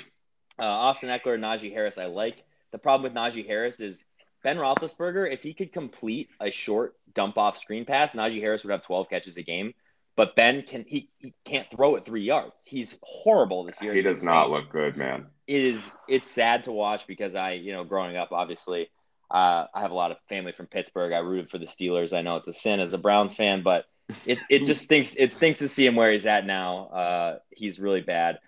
Uh, 0.58 0.64
Austin 0.64 1.10
Ekeler, 1.10 1.38
Najee 1.38 1.70
Harris, 1.70 1.98
I 1.98 2.06
like. 2.06 2.42
The 2.72 2.78
problem 2.78 3.02
with 3.02 3.12
Najee 3.12 3.46
Harris 3.46 3.78
is 3.78 4.06
Ben 4.42 4.56
Roethlisberger. 4.56 5.30
If 5.30 5.42
he 5.42 5.52
could 5.52 5.70
complete 5.70 6.30
a 6.40 6.50
short 6.50 6.94
dump 7.12 7.36
off 7.36 7.58
screen 7.58 7.84
pass, 7.84 8.14
Najee 8.14 8.40
Harris 8.40 8.64
would 8.64 8.70
have 8.70 8.80
12 8.80 9.10
catches 9.10 9.36
a 9.36 9.42
game. 9.42 9.74
But 10.16 10.34
Ben 10.34 10.62
can 10.62 10.86
he, 10.88 11.10
he 11.18 11.34
can't 11.44 11.68
throw 11.68 11.96
it 11.96 12.06
three 12.06 12.22
yards. 12.22 12.62
He's 12.64 12.96
horrible 13.02 13.64
this 13.64 13.82
year. 13.82 13.92
He 13.92 14.00
does 14.00 14.24
not 14.24 14.48
look 14.48 14.70
good, 14.70 14.96
man. 14.96 15.26
it 15.46 15.62
is 15.62 15.94
it's 16.08 16.30
sad 16.30 16.64
to 16.64 16.72
watch 16.72 17.06
because 17.06 17.34
I, 17.34 17.52
you 17.52 17.72
know, 17.72 17.84
growing 17.84 18.16
up, 18.16 18.32
obviously, 18.32 18.88
uh, 19.30 19.66
I 19.74 19.82
have 19.82 19.90
a 19.90 19.94
lot 19.94 20.10
of 20.10 20.16
family 20.30 20.52
from 20.52 20.68
Pittsburgh. 20.68 21.12
I 21.12 21.18
rooted 21.18 21.50
for 21.50 21.58
the 21.58 21.66
Steelers. 21.66 22.16
I 22.16 22.22
know 22.22 22.36
it's 22.36 22.48
a 22.48 22.54
sin 22.54 22.80
as 22.80 22.94
a 22.94 22.98
Browns 22.98 23.34
fan, 23.34 23.62
but 23.62 23.84
it, 24.24 24.38
it 24.48 24.64
just 24.64 24.82
stinks. 24.84 25.14
It 25.16 25.32
stinks 25.32 25.58
to 25.60 25.68
see 25.68 25.86
him 25.86 25.96
where 25.96 26.12
he's 26.12 26.26
at 26.26 26.46
now. 26.46 26.86
Uh, 26.86 27.38
he's 27.50 27.78
really 27.78 28.02
bad. 28.02 28.38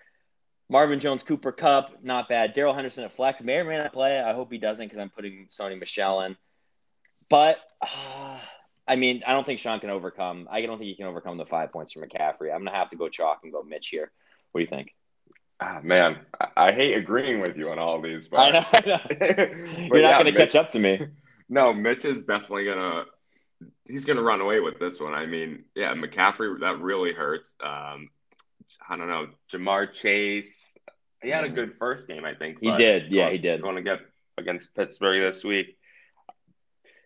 Marvin 0.69 0.99
Jones, 0.99 1.23
Cooper 1.23 1.51
Kupp, 1.51 2.03
not 2.03 2.29
bad. 2.29 2.53
Darrell 2.53 2.75
Henderson 2.75 3.03
at 3.03 3.11
flex 3.11 3.41
may 3.41 3.57
or 3.57 3.63
may 3.63 3.77
not 3.77 3.91
play. 3.91 4.19
I 4.19 4.33
hope 4.33 4.51
he 4.51 4.59
doesn't 4.59 4.85
because 4.85 4.99
I'm 4.99 5.09
putting 5.09 5.47
Sony 5.49 5.79
Michel 5.79 6.21
in. 6.21 6.37
But 7.27 7.57
uh, 7.81 8.39
I 8.87 8.95
mean, 8.95 9.23
I 9.25 9.33
don't 9.33 9.45
think 9.45 9.59
Sean 9.59 9.79
can 9.79 9.89
overcome. 9.89 10.47
I 10.51 10.61
don't 10.61 10.77
think 10.77 10.89
he 10.89 10.95
can 10.95 11.05
overcome 11.05 11.37
the 11.37 11.45
five 11.45 11.71
points 11.71 11.93
from 11.93 12.03
McCaffrey. 12.03 12.53
I'm 12.53 12.63
gonna 12.63 12.75
have 12.75 12.89
to 12.89 12.95
go 12.95 13.09
chalk 13.09 13.41
and 13.43 13.51
go 13.51 13.63
Mitch 13.63 13.87
here. 13.89 14.11
What 14.51 14.59
do 14.59 14.63
you 14.63 14.69
think? 14.69 14.95
Ah, 15.59 15.79
man, 15.83 16.17
I, 16.39 16.47
I 16.55 16.71
hate 16.71 16.95
agreeing 16.97 17.41
with 17.41 17.57
you 17.57 17.69
on 17.69 17.79
all 17.79 18.01
these, 18.01 18.27
but 18.27 18.39
I 18.39 18.49
know. 18.51 18.65
I 18.73 18.81
know. 18.85 19.85
You're 19.93 20.01
not 20.01 20.11
yeah, 20.11 20.17
to 20.19 20.23
Mitch- 20.25 20.35
catch 20.35 20.55
up 20.55 20.69
to 20.71 20.79
me. 20.79 20.99
No, 21.51 21.73
Mitch 21.73 22.05
is 22.05 22.25
definitely 22.25 22.65
gonna. 22.65 23.05
He's 23.85 24.05
gonna 24.05 24.21
run 24.23 24.41
away 24.41 24.59
with 24.59 24.79
this 24.79 24.99
one. 24.99 25.13
I 25.13 25.25
mean, 25.25 25.65
yeah, 25.75 25.93
McCaffrey 25.93 26.59
that 26.61 26.79
really 26.79 27.11
hurts. 27.13 27.55
Um, 27.61 28.09
I 28.87 28.97
don't 28.97 29.07
know, 29.09 29.27
Ja'Marr 29.51 29.91
Chase. 29.93 30.55
He 31.21 31.29
had 31.29 31.43
a 31.43 31.49
good 31.49 31.73
first 31.79 32.07
game, 32.07 32.23
I 32.23 32.33
think. 32.35 32.57
Mm-hmm. 32.57 32.69
He 32.69 32.75
did. 32.77 33.11
Yeah, 33.11 33.23
going- 33.25 33.31
he 33.33 33.37
did. 33.39 33.61
Going 33.61 33.75
to 33.75 33.81
get 33.81 33.99
against 34.37 34.73
Pittsburgh 34.75 35.19
this 35.21 35.43
week. 35.43 35.75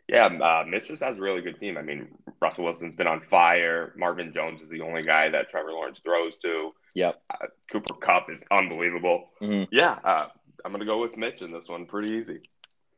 Yeah, 0.08 0.26
uh, 0.26 0.66
Mitch 0.68 0.90
just 0.90 1.02
has 1.02 1.18
a 1.18 1.22
really 1.22 1.42
good 1.42 1.58
team. 1.60 1.78
I 1.78 1.82
mean, 1.82 2.10
Russell 2.42 2.66
Wilson's 2.66 2.96
been 2.96 3.08
on 3.08 3.22
fire. 3.22 3.94
Marvin 3.98 4.34
Jones 4.34 4.62
is 4.62 4.70
the 4.70 4.82
only 4.82 5.02
guy 5.04 5.30
that 5.30 5.50
Trevor 5.50 5.72
Lawrence 5.72 6.00
throws 6.00 6.36
to. 6.40 6.74
Yep. 6.94 7.22
Uh, 7.32 7.46
Cooper 7.72 7.96
Kupp 7.96 8.30
is 8.30 8.44
unbelievable. 8.52 9.32
Mhm. 9.42 9.68
Yeah, 9.72 9.98
uh, 10.04 10.28
I'm 10.64 10.72
gonna 10.74 10.86
go 10.86 11.00
with 11.02 11.16
Mitch 11.18 11.42
in 11.42 11.52
this 11.52 11.68
one. 11.70 11.86
Pretty 11.86 12.14
easy. 12.14 12.42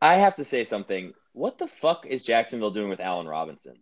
I 0.01 0.15
have 0.15 0.35
to 0.35 0.43
say 0.43 0.63
something. 0.63 1.13
What 1.35 1.57
the 1.57 1.67
fuck 1.67 2.05
is 2.05 2.23
Jacksonville 2.23 2.71
doing 2.71 2.87
with 2.89 3.01
Allen 3.01 3.27
Robinson? 3.27 3.75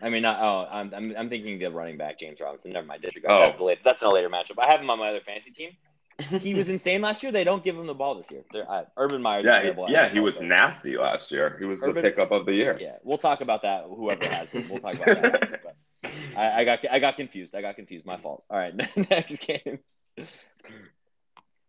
I 0.00 0.08
mean, 0.08 0.22
not. 0.22 0.38
Oh, 0.40 0.68
I'm, 0.70 0.94
I'm, 0.94 1.14
I'm 1.16 1.28
thinking 1.28 1.58
the 1.58 1.66
running 1.70 1.96
back 1.98 2.16
James 2.16 2.40
Robinson. 2.40 2.72
Never 2.72 2.86
mind. 2.86 3.02
Disregard. 3.02 3.32
Oh. 3.32 3.44
That's 3.44 3.58
a 3.58 3.64
later. 3.64 3.80
That's 3.84 4.02
a 4.02 4.08
later 4.08 4.30
matchup. 4.30 4.58
I 4.58 4.70
have 4.70 4.80
him 4.80 4.88
on 4.88 5.00
my 5.00 5.08
other 5.08 5.20
fantasy 5.20 5.50
team. 5.50 5.70
He 6.40 6.54
was 6.54 6.68
insane 6.76 7.02
last 7.02 7.24
year. 7.24 7.32
They 7.32 7.42
don't 7.42 7.64
give 7.64 7.76
him 7.76 7.88
the 7.88 7.94
ball 7.94 8.14
this 8.14 8.30
year. 8.30 8.44
Uh, 8.54 8.84
Urban 8.96 9.20
Meyer's 9.20 9.44
Yeah, 9.44 9.62
terrible. 9.62 9.86
yeah, 9.90 10.08
he 10.12 10.20
was 10.20 10.40
nasty 10.40 10.96
last 10.96 11.32
year. 11.32 11.56
He 11.58 11.64
was 11.64 11.80
the 11.80 11.92
pickup 11.92 12.30
of 12.30 12.46
the 12.46 12.54
year. 12.54 12.78
Yeah, 12.80 12.96
we'll 13.02 13.18
talk 13.18 13.40
about 13.40 13.62
that. 13.62 13.84
Whoever 13.88 14.24
has 14.28 14.52
him, 14.52 14.64
we'll 14.68 14.78
talk 14.78 14.94
about 14.94 15.22
that. 15.22 15.42
after, 16.04 16.38
I, 16.38 16.60
I 16.60 16.64
got 16.64 16.84
I 16.88 16.98
got 17.00 17.16
confused. 17.16 17.54
I 17.56 17.62
got 17.62 17.74
confused. 17.74 18.06
My 18.06 18.16
fault. 18.16 18.44
All 18.48 18.56
right, 18.58 18.74
next 19.10 19.40
game. 19.40 19.80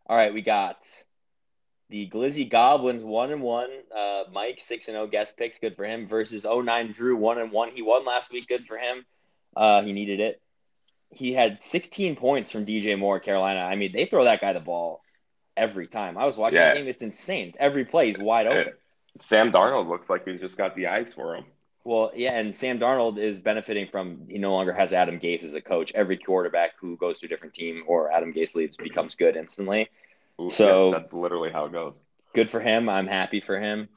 All 0.07 0.15
right, 0.15 0.31
we 0.31 0.41
got 0.43 0.85
the 1.89 2.09
Glizzy 2.09 2.49
Goblins 2.49 3.03
one 3.03 3.31
and 3.31 3.41
one. 3.41 3.69
Uh, 3.95 4.23
Mike 4.31 4.59
six 4.59 4.87
and 4.87 4.95
zero 4.95 5.07
guest 5.07 5.37
picks, 5.37 5.59
good 5.59 5.75
for 5.75 5.85
him. 5.85 6.07
Versus 6.07 6.45
09 6.45 6.91
Drew 6.91 7.15
one 7.15 7.37
and 7.37 7.51
one. 7.51 7.69
He 7.73 7.81
won 7.81 8.05
last 8.05 8.31
week, 8.31 8.47
good 8.47 8.65
for 8.65 8.77
him. 8.77 9.05
Uh, 9.55 9.81
he 9.83 9.93
needed 9.93 10.19
it. 10.19 10.41
He 11.11 11.31
had 11.33 11.61
16 11.61 12.15
points 12.15 12.51
from 12.51 12.65
DJ 12.65 12.97
Moore, 12.97 13.19
Carolina. 13.19 13.61
I 13.61 13.75
mean, 13.75 13.91
they 13.93 14.05
throw 14.05 14.23
that 14.25 14.41
guy 14.41 14.53
the 14.53 14.59
ball 14.59 15.01
every 15.55 15.87
time. 15.87 16.17
I 16.17 16.25
was 16.25 16.37
watching 16.37 16.59
Yeah. 16.59 16.69
that 16.69 16.75
game. 16.77 16.87
It's 16.87 17.01
insane. 17.01 17.53
Every 17.57 17.85
play 17.85 18.09
is 18.09 18.17
wide 18.17 18.47
open. 18.47 18.73
Sam 19.19 19.51
Darnold 19.51 19.87
looks 19.87 20.09
like 20.09 20.27
he's 20.27 20.41
just 20.41 20.57
got 20.57 20.75
the 20.75 20.87
eyes 20.87 21.13
for 21.13 21.35
him. 21.35 21.45
Well, 21.85 22.11
yeah, 22.15 22.37
and 22.37 22.53
Sam 22.53 22.79
Darnold 22.79 23.19
is 23.19 23.39
benefiting 23.39 23.87
from 23.87 24.27
he 24.27 24.39
no 24.39 24.51
longer 24.51 24.73
has 24.73 24.91
Adam 24.91 25.19
Gase 25.19 25.43
as 25.43 25.53
a 25.53 25.61
coach. 25.61 25.93
Every 25.93 26.17
quarterback 26.17 26.71
who 26.79 26.97
goes 26.97 27.19
to 27.19 27.27
a 27.27 27.29
different 27.29 27.53
team 27.53 27.83
or 27.87 28.11
Adam 28.11 28.33
Gase 28.33 28.55
leaves 28.55 28.75
becomes 28.75 29.15
good 29.15 29.37
instantly. 29.37 29.89
Ooh, 30.41 30.49
So- 30.49 30.91
yeah, 30.91 30.97
that's 30.99 31.13
literally 31.13 31.51
how 31.51 31.65
it 31.65 31.71
goes. 31.71 31.93
Good 32.33 32.49
for 32.49 32.59
him. 32.59 32.89
I'm 32.89 33.07
happy 33.07 33.39
for 33.39 33.59
him. 33.59 33.87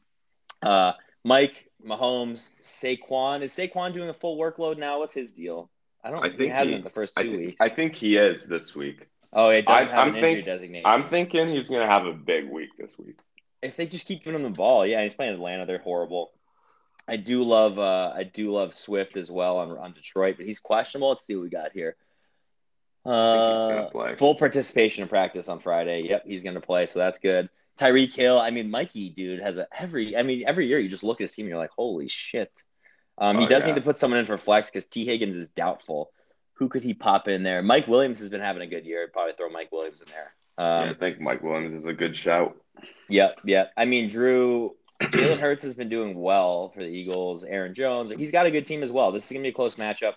Uh, 0.63 0.93
Mike 1.25 1.69
Mahomes, 1.85 2.53
Saquon 2.61 3.43
is 3.43 3.53
Saquon 3.53 3.93
doing 3.93 4.09
a 4.09 4.15
full 4.15 4.39
workload 4.39 4.79
now? 4.79 5.01
What's 5.01 5.15
his 5.15 5.35
deal? 5.35 5.71
I 6.05 6.11
don't. 6.11 6.25
I 6.25 6.31
he 6.31 6.37
think 6.37 6.53
hasn't 6.53 6.77
he- 6.79 6.83
the 6.83 6.91
first 6.91 7.19
I, 7.19 7.23
two 7.25 7.37
weeks. 7.37 7.61
I 7.61 7.69
think 7.69 7.95
he 7.95 8.17
is 8.17 8.47
this 8.47 8.77
week. 8.77 9.07
oh, 9.33 9.51
it 9.51 9.67
doesn't 9.67 9.89
I- 9.89 9.91
have 9.91 10.09
I'm 10.09 10.15
an 10.15 10.25
injury 10.25 10.43
designation. 10.43 10.87
I'm 10.89 11.09
thinking 11.09 11.49
he's 11.49 11.69
gonna 11.69 11.87
have 11.87 12.07
a 12.07 12.13
big 12.13 12.49
week 12.49 12.71
this 12.79 12.97
week. 12.99 13.19
if 13.63 13.77
they 13.77 13.87
just 13.87 14.07
keep 14.07 14.23
giving 14.23 14.41
him 14.41 14.45
the 14.45 14.57
ball, 14.57 14.87
yeah, 14.87 15.03
he's 15.03 15.15
playing 15.15 15.35
Atlanta. 15.35 15.67
They're 15.67 15.79
horrible. 15.79 16.31
I 17.09 17.17
do 17.17 17.43
love 17.43 17.79
uh 17.79 18.13
I 18.15 18.23
do 18.23 18.53
love 18.53 18.73
Swift 18.75 19.17
as 19.17 19.31
well 19.31 19.59
on, 19.59 19.77
on 19.77 19.93
Detroit, 19.93 20.37
but 20.37 20.47
he's 20.47 20.61
questionable. 20.61 21.09
Let's 21.09 21.27
see 21.27 21.35
what 21.35 21.43
we 21.43 21.49
got 21.51 21.73
here. 21.73 21.97
Think 23.11 23.91
he's 23.91 23.95
gonna 23.95 24.13
Uh, 24.13 24.15
full 24.17 24.35
participation 24.35 25.03
in 25.03 25.09
practice 25.09 25.49
on 25.49 25.61
Friday. 25.61 26.03
Yep, 26.09 26.27
he's 26.27 26.45
gonna 26.45 26.61
play, 26.61 26.87
so 26.87 26.99
that's 26.99 27.19
good. 27.19 27.49
Tyreek 27.79 28.15
Hill, 28.15 28.39
I 28.39 28.51
mean, 28.51 28.71
Mikey, 28.71 29.11
dude, 29.11 29.41
has 29.41 29.57
a 29.57 29.67
every. 29.79 30.17
I 30.17 30.23
mean, 30.23 30.45
every 30.47 30.67
year 30.67 30.79
you 30.79 30.89
just 30.89 31.05
look 31.05 31.21
at 31.21 31.25
his 31.25 31.35
team, 31.35 31.45
and 31.45 31.51
you're 31.51 31.59
like, 31.59 31.71
holy 31.77 32.09
shit. 32.09 32.51
Um, 33.19 33.39
he 33.39 33.47
Oh, 33.47 33.49
does 33.49 33.63
yeah. 33.63 33.69
need 33.69 33.75
to 33.77 33.81
put 33.83 33.99
someone 33.99 34.21
in 34.21 34.27
for 34.27 34.37
flex 34.39 34.71
because 34.71 34.87
Tee 34.87 35.05
Higgins 35.05 35.37
is 35.37 35.49
doubtful. 35.51 36.11
Who 36.55 36.69
could 36.69 36.83
he 36.83 36.93
pop 36.95 37.29
in 37.29 37.43
there? 37.45 37.63
Mike 37.63 37.87
Williams 37.87 38.19
has 38.21 38.29
been 38.29 38.41
having 38.41 38.63
a 38.63 38.67
good 38.67 38.85
year. 38.85 39.05
I'd 39.05 39.13
probably 39.13 39.33
throw 39.35 39.49
Mike 39.49 39.71
Williams 39.73 40.03
in 40.03 40.09
there. 40.09 40.35
Um, 40.59 40.85
yeah, 40.87 40.91
I 40.91 40.95
think 40.95 41.21
Mike 41.21 41.43
Williams 41.43 41.73
is 41.73 41.87
a 41.87 41.93
good 41.93 42.17
shout. 42.17 42.57
Yep, 43.09 43.41
yep. 43.45 43.73
I 43.77 43.85
mean, 43.85 44.09
Drew, 44.09 44.75
Jalen 45.03 45.39
Hurts 45.41 45.63
has 45.63 45.75
been 45.75 45.89
doing 45.89 46.19
well 46.21 46.71
for 46.71 46.81
the 46.83 46.89
Eagles. 46.91 47.45
Aaron 47.45 47.75
Jones, 47.75 48.11
he's 48.17 48.33
got 48.33 48.47
a 48.47 48.51
good 48.51 48.65
team 48.67 48.83
as 48.83 48.91
well. 48.91 49.13
This 49.13 49.25
is 49.27 49.31
gonna 49.33 49.45
be 49.45 49.49
a 49.51 49.53
close 49.53 49.77
matchup. 49.77 50.15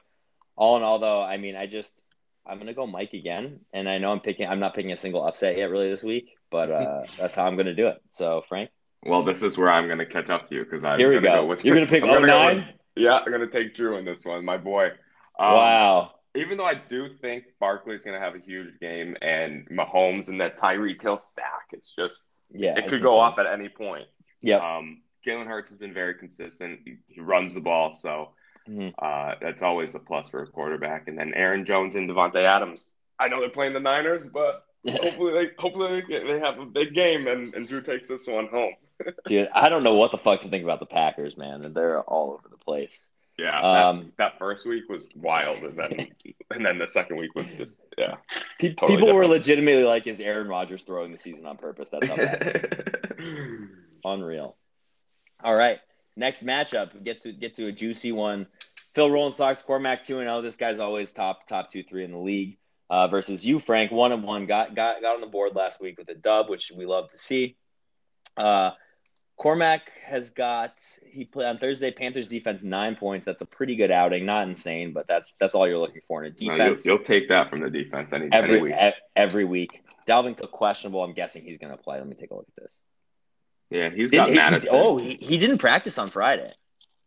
All 0.55 0.77
in 0.77 0.83
all, 0.83 0.97
though, 0.99 1.21
I 1.21 1.37
mean, 1.37 1.55
I 1.55 1.67
just 1.67 2.01
I'm 2.45 2.57
gonna 2.57 2.73
go 2.73 2.87
Mike 2.87 3.13
again, 3.13 3.59
and 3.73 3.87
I 3.89 3.97
know 3.97 4.11
I'm 4.11 4.19
picking. 4.19 4.47
I'm 4.47 4.59
not 4.59 4.73
picking 4.73 4.91
a 4.91 4.97
single 4.97 5.25
upset 5.25 5.57
yet, 5.57 5.69
really, 5.69 5.89
this 5.89 6.03
week, 6.03 6.29
but 6.49 6.71
uh, 6.71 7.03
that's 7.19 7.35
how 7.35 7.45
I'm 7.45 7.55
gonna 7.57 7.73
do 7.75 7.87
it. 7.87 8.01
So, 8.09 8.43
Frank, 8.49 8.69
Well, 9.05 9.23
this 9.23 9.43
is 9.43 9.57
where 9.57 9.71
I'm 9.71 9.87
gonna 9.89 10.05
catch 10.05 10.29
up 10.29 10.47
to 10.49 10.55
you 10.55 10.63
because 10.63 10.83
I'm 10.83 10.99
here 10.99 11.09
we 11.09 11.15
gonna 11.15 11.27
go. 11.41 11.45
with 11.45 11.63
You're 11.63 11.75
gonna 11.75 11.87
pick 11.87 12.03
I'm 12.03 12.09
gonna 12.09 12.27
go 12.27 12.33
09? 12.47 12.55
with- 12.57 12.65
yeah, 12.95 13.19
I'm 13.25 13.31
gonna 13.31 13.47
take 13.47 13.73
Drew 13.75 13.97
in 13.97 14.05
this 14.05 14.25
one, 14.25 14.43
my 14.43 14.57
boy. 14.57 14.87
Um, 15.39 15.53
wow. 15.53 16.11
Even 16.35 16.57
though 16.57 16.65
I 16.65 16.75
do 16.75 17.09
think 17.21 17.43
Barkley's 17.59 18.03
gonna 18.03 18.19
have 18.19 18.35
a 18.35 18.39
huge 18.39 18.79
game 18.79 19.15
and 19.21 19.67
Mahomes 19.69 20.27
and 20.29 20.39
that 20.41 20.57
Tyreek 20.57 21.01
Hill 21.01 21.17
stack, 21.17 21.67
it's 21.71 21.93
just 21.95 22.29
Yeah, 22.51 22.77
it 22.77 22.87
could 22.89 23.01
go 23.01 23.07
insane. 23.09 23.19
off 23.19 23.39
at 23.39 23.45
any 23.47 23.69
point. 23.69 24.05
Yeah. 24.41 24.57
Um, 24.57 25.01
Jalen 25.25 25.45
Hurts 25.47 25.69
has 25.69 25.77
been 25.77 25.93
very 25.93 26.15
consistent. 26.15 26.79
He, 26.83 26.95
he 27.07 27.21
runs 27.21 27.53
the 27.53 27.59
ball, 27.61 27.93
so 27.93 28.29
Mhm. 28.71 28.93
uh, 28.97 29.35
that's 29.41 29.63
always 29.63 29.95
a 29.95 29.99
plus 29.99 30.29
for 30.29 30.43
a 30.43 30.47
quarterback. 30.47 31.07
And 31.07 31.17
then 31.17 31.33
Aaron 31.33 31.65
Jones 31.65 31.95
and 31.95 32.09
Davante 32.09 32.43
Adams. 32.43 32.93
I 33.19 33.27
know 33.27 33.39
they're 33.39 33.49
playing 33.49 33.73
the 33.73 33.79
Niners, 33.79 34.27
but 34.27 34.65
hopefully 34.87 35.33
they 35.33 35.51
hopefully 35.57 36.03
they, 36.07 36.39
have 36.39 36.57
a 36.57 36.65
big 36.65 36.93
game 36.93 37.27
and, 37.27 37.53
and 37.53 37.67
Drew 37.67 37.81
takes 37.81 38.07
this 38.07 38.25
one 38.25 38.47
home. 38.47 38.73
Dude, 39.25 39.49
I 39.53 39.69
don't 39.69 39.83
know 39.83 39.95
what 39.95 40.11
the 40.11 40.17
fuck 40.17 40.41
to 40.41 40.47
think 40.47 40.63
about 40.63 40.79
the 40.79 40.85
Packers, 40.85 41.37
man. 41.37 41.73
They're 41.73 42.01
all 42.01 42.33
over 42.33 42.47
the 42.49 42.57
place. 42.57 43.09
Yeah, 43.37 43.59
Um, 43.59 43.97
that, 44.17 44.17
that 44.17 44.39
first 44.39 44.67
week 44.67 44.87
was 44.87 45.03
wild, 45.15 45.63
and 45.63 45.77
then 45.77 46.07
and 46.51 46.65
then 46.65 46.77
the 46.77 46.87
second 46.87 47.17
week 47.17 47.33
was 47.33 47.55
just 47.55 47.79
yeah. 47.97 48.17
Totally 48.59 48.97
People 48.97 49.13
were 49.13 49.25
legitimately 49.25 49.83
like, 49.83 50.05
"Is 50.05 50.19
Aaron 50.19 50.47
Rodgers 50.47 50.83
throwing 50.83 51.11
the 51.11 51.17
season 51.17 51.47
on 51.47 51.57
purpose?" 51.57 51.89
That's 51.89 52.07
how 52.07 52.17
bad. 52.17 53.17
Unreal. 54.05 54.57
All 55.43 55.55
right. 55.55 55.79
Next 56.15 56.45
matchup. 56.45 57.03
Get 57.03 57.19
to 57.19 57.31
get 57.31 57.55
to 57.55 57.67
a 57.67 57.71
juicy 57.71 58.11
one. 58.11 58.47
Phil 58.93 59.09
Rolling 59.09 59.31
Sox, 59.33 59.61
Cormac 59.61 60.03
two 60.03 60.19
and 60.19 60.27
zero. 60.27 60.41
This 60.41 60.57
guy's 60.57 60.79
always 60.79 61.11
top 61.11 61.47
top 61.47 61.69
two 61.69 61.83
three 61.83 62.03
in 62.03 62.11
the 62.11 62.17
league. 62.17 62.57
Uh, 62.89 63.07
versus 63.07 63.45
you, 63.45 63.57
Frank, 63.57 63.89
one 63.89 64.11
and 64.11 64.23
one. 64.23 64.45
Got 64.45 64.75
got 64.75 65.01
got 65.01 65.15
on 65.15 65.21
the 65.21 65.27
board 65.27 65.55
last 65.55 65.79
week 65.79 65.97
with 65.97 66.09
a 66.09 66.13
dub, 66.13 66.49
which 66.49 66.71
we 66.75 66.85
love 66.85 67.09
to 67.11 67.17
see. 67.17 67.55
Uh, 68.35 68.71
Cormac 69.37 69.91
has 70.05 70.29
got 70.29 70.79
he 71.09 71.23
played 71.23 71.47
on 71.47 71.57
Thursday. 71.57 71.89
Panthers 71.89 72.27
defense 72.27 72.63
nine 72.63 72.95
points. 72.95 73.25
That's 73.25 73.41
a 73.41 73.45
pretty 73.45 73.75
good 73.75 73.91
outing. 73.91 74.25
Not 74.25 74.47
insane, 74.47 74.91
but 74.91 75.07
that's 75.07 75.35
that's 75.35 75.55
all 75.55 75.67
you're 75.67 75.79
looking 75.79 76.01
for 76.07 76.23
in 76.23 76.31
a 76.31 76.35
No, 76.45 76.55
you'll, 76.55 76.57
defense 76.65 76.85
you'll 76.85 76.99
take 76.99 77.29
that 77.29 77.49
from 77.49 77.61
the 77.61 77.69
defense 77.69 78.11
any, 78.11 78.25
any 78.25 78.35
every 78.35 78.61
week. 78.61 78.75
e- 78.75 78.91
every 79.15 79.45
week. 79.45 79.81
Dalvin 80.07 80.37
Cook 80.37 80.51
questionable. 80.51 81.03
I'm 81.03 81.13
guessing 81.13 81.43
he's 81.43 81.57
going 81.57 81.71
to 81.71 81.81
play. 81.81 81.97
Let 81.97 82.07
me 82.07 82.15
take 82.15 82.31
a 82.31 82.35
look 82.35 82.47
at 82.57 82.63
this. 82.63 82.79
Yeah, 83.71 83.89
he's 83.89 84.11
Did- 84.11 84.17
got 84.17 84.27
he- 84.27 84.33
he- 84.33 84.39
Madison. 84.39 84.69
oh, 84.73 84.97
he, 84.97 85.17
he 85.21 85.37
didn't 85.39 85.57
practice 85.59 85.97
on 85.97 86.07
Friday. 86.09 86.51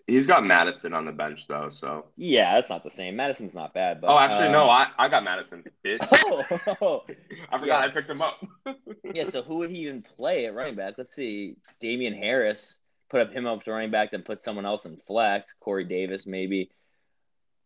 he's 0.07 0.27
got 0.27 0.45
Madison 0.45 0.93
on 0.95 1.05
the 1.05 1.13
bench 1.13 1.47
though. 1.47 1.69
So 1.71 2.07
Yeah, 2.17 2.55
that's 2.57 2.71
not 2.71 2.83
the 2.83 2.91
same. 2.91 3.17
Madison's 3.17 3.55
not 3.55 3.73
bad, 3.75 4.01
but 4.01 4.11
oh, 4.11 4.19
actually 4.19 4.47
um, 4.47 4.53
no, 4.53 4.69
I, 4.71 4.89
I 4.99 5.09
got 5.09 5.23
Madison. 5.25 5.63
Bitch. 5.85 5.99
Oh, 6.81 7.05
I 7.53 7.59
forgot 7.59 7.83
Yes. 7.85 7.93
I 7.93 7.95
picked 7.95 8.11
him 8.11 8.23
up. 8.23 8.43
yeah. 9.15 9.25
So 9.25 9.43
who 9.43 9.59
would 9.59 9.71
he 9.71 9.79
even 9.83 10.03
play 10.03 10.47
at 10.47 10.55
running 10.55 10.75
back? 10.75 10.95
Let's 10.99 11.15
see. 11.15 11.57
Damien 11.81 12.15
Harris 12.15 12.81
put 13.11 13.21
up 13.21 13.33
him 13.33 13.47
up 13.47 13.63
to 13.65 13.71
running 13.73 13.91
back, 13.91 14.11
then 14.11 14.23
put 14.23 14.43
someone 14.43 14.67
else 14.67 14.87
in 14.87 14.97
flex. 15.07 15.55
Corey 15.61 15.85
Davis 15.85 16.27
maybe. 16.27 16.71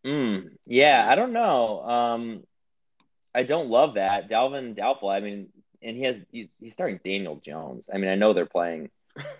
Hmm. 0.05 0.39
Yeah, 0.65 1.05
I 1.09 1.15
don't 1.15 1.33
know. 1.33 1.81
Um, 1.83 2.43
I 3.35 3.43
don't 3.43 3.69
love 3.69 3.95
that. 3.95 4.29
Dalvin 4.29 4.75
doubtful. 4.75 5.09
I 5.09 5.19
mean, 5.19 5.49
and 5.81 5.95
he 5.95 6.03
has 6.03 6.21
he's, 6.31 6.51
he's 6.59 6.73
starting 6.73 6.99
Daniel 7.03 7.35
Jones. 7.37 7.89
I 7.93 7.97
mean, 7.97 8.09
I 8.09 8.15
know 8.15 8.33
they're 8.33 8.45
playing. 8.45 8.89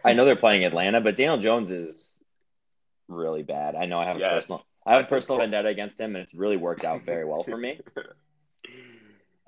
I 0.03 0.13
know 0.13 0.25
they're 0.25 0.35
playing 0.35 0.65
Atlanta, 0.65 1.01
but 1.01 1.15
Daniel 1.15 1.37
Jones 1.37 1.71
is 1.71 2.19
really 3.07 3.43
bad. 3.43 3.75
I 3.75 3.85
know 3.85 3.99
I 3.99 4.05
have 4.05 4.17
a 4.17 4.19
personal 4.19 4.65
I 4.85 4.95
have 4.95 5.05
a 5.05 5.07
personal 5.07 5.39
vendetta 5.39 5.67
against 5.67 5.99
him, 5.99 6.15
and 6.15 6.23
it's 6.23 6.33
really 6.33 6.57
worked 6.57 6.83
out 6.83 7.03
very 7.05 7.25
well 7.25 7.43
for 7.43 7.57
me. 7.57 7.79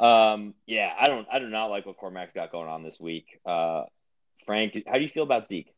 Um, 0.02 0.56
yeah, 0.66 0.92
I 1.00 1.06
don't 1.06 1.28
I 1.32 1.38
do 1.38 1.48
not 1.48 1.68
like 1.68 1.86
what 1.86 1.96
Cormac's 1.96 2.34
got 2.34 2.52
going 2.52 2.68
on 2.68 2.82
this 2.82 3.00
week. 3.00 3.40
Uh, 3.46 3.84
Frank, 4.48 4.82
how 4.88 4.94
do 4.94 5.02
you 5.02 5.08
feel 5.08 5.22
about 5.22 5.48
Zeke? 5.48 5.72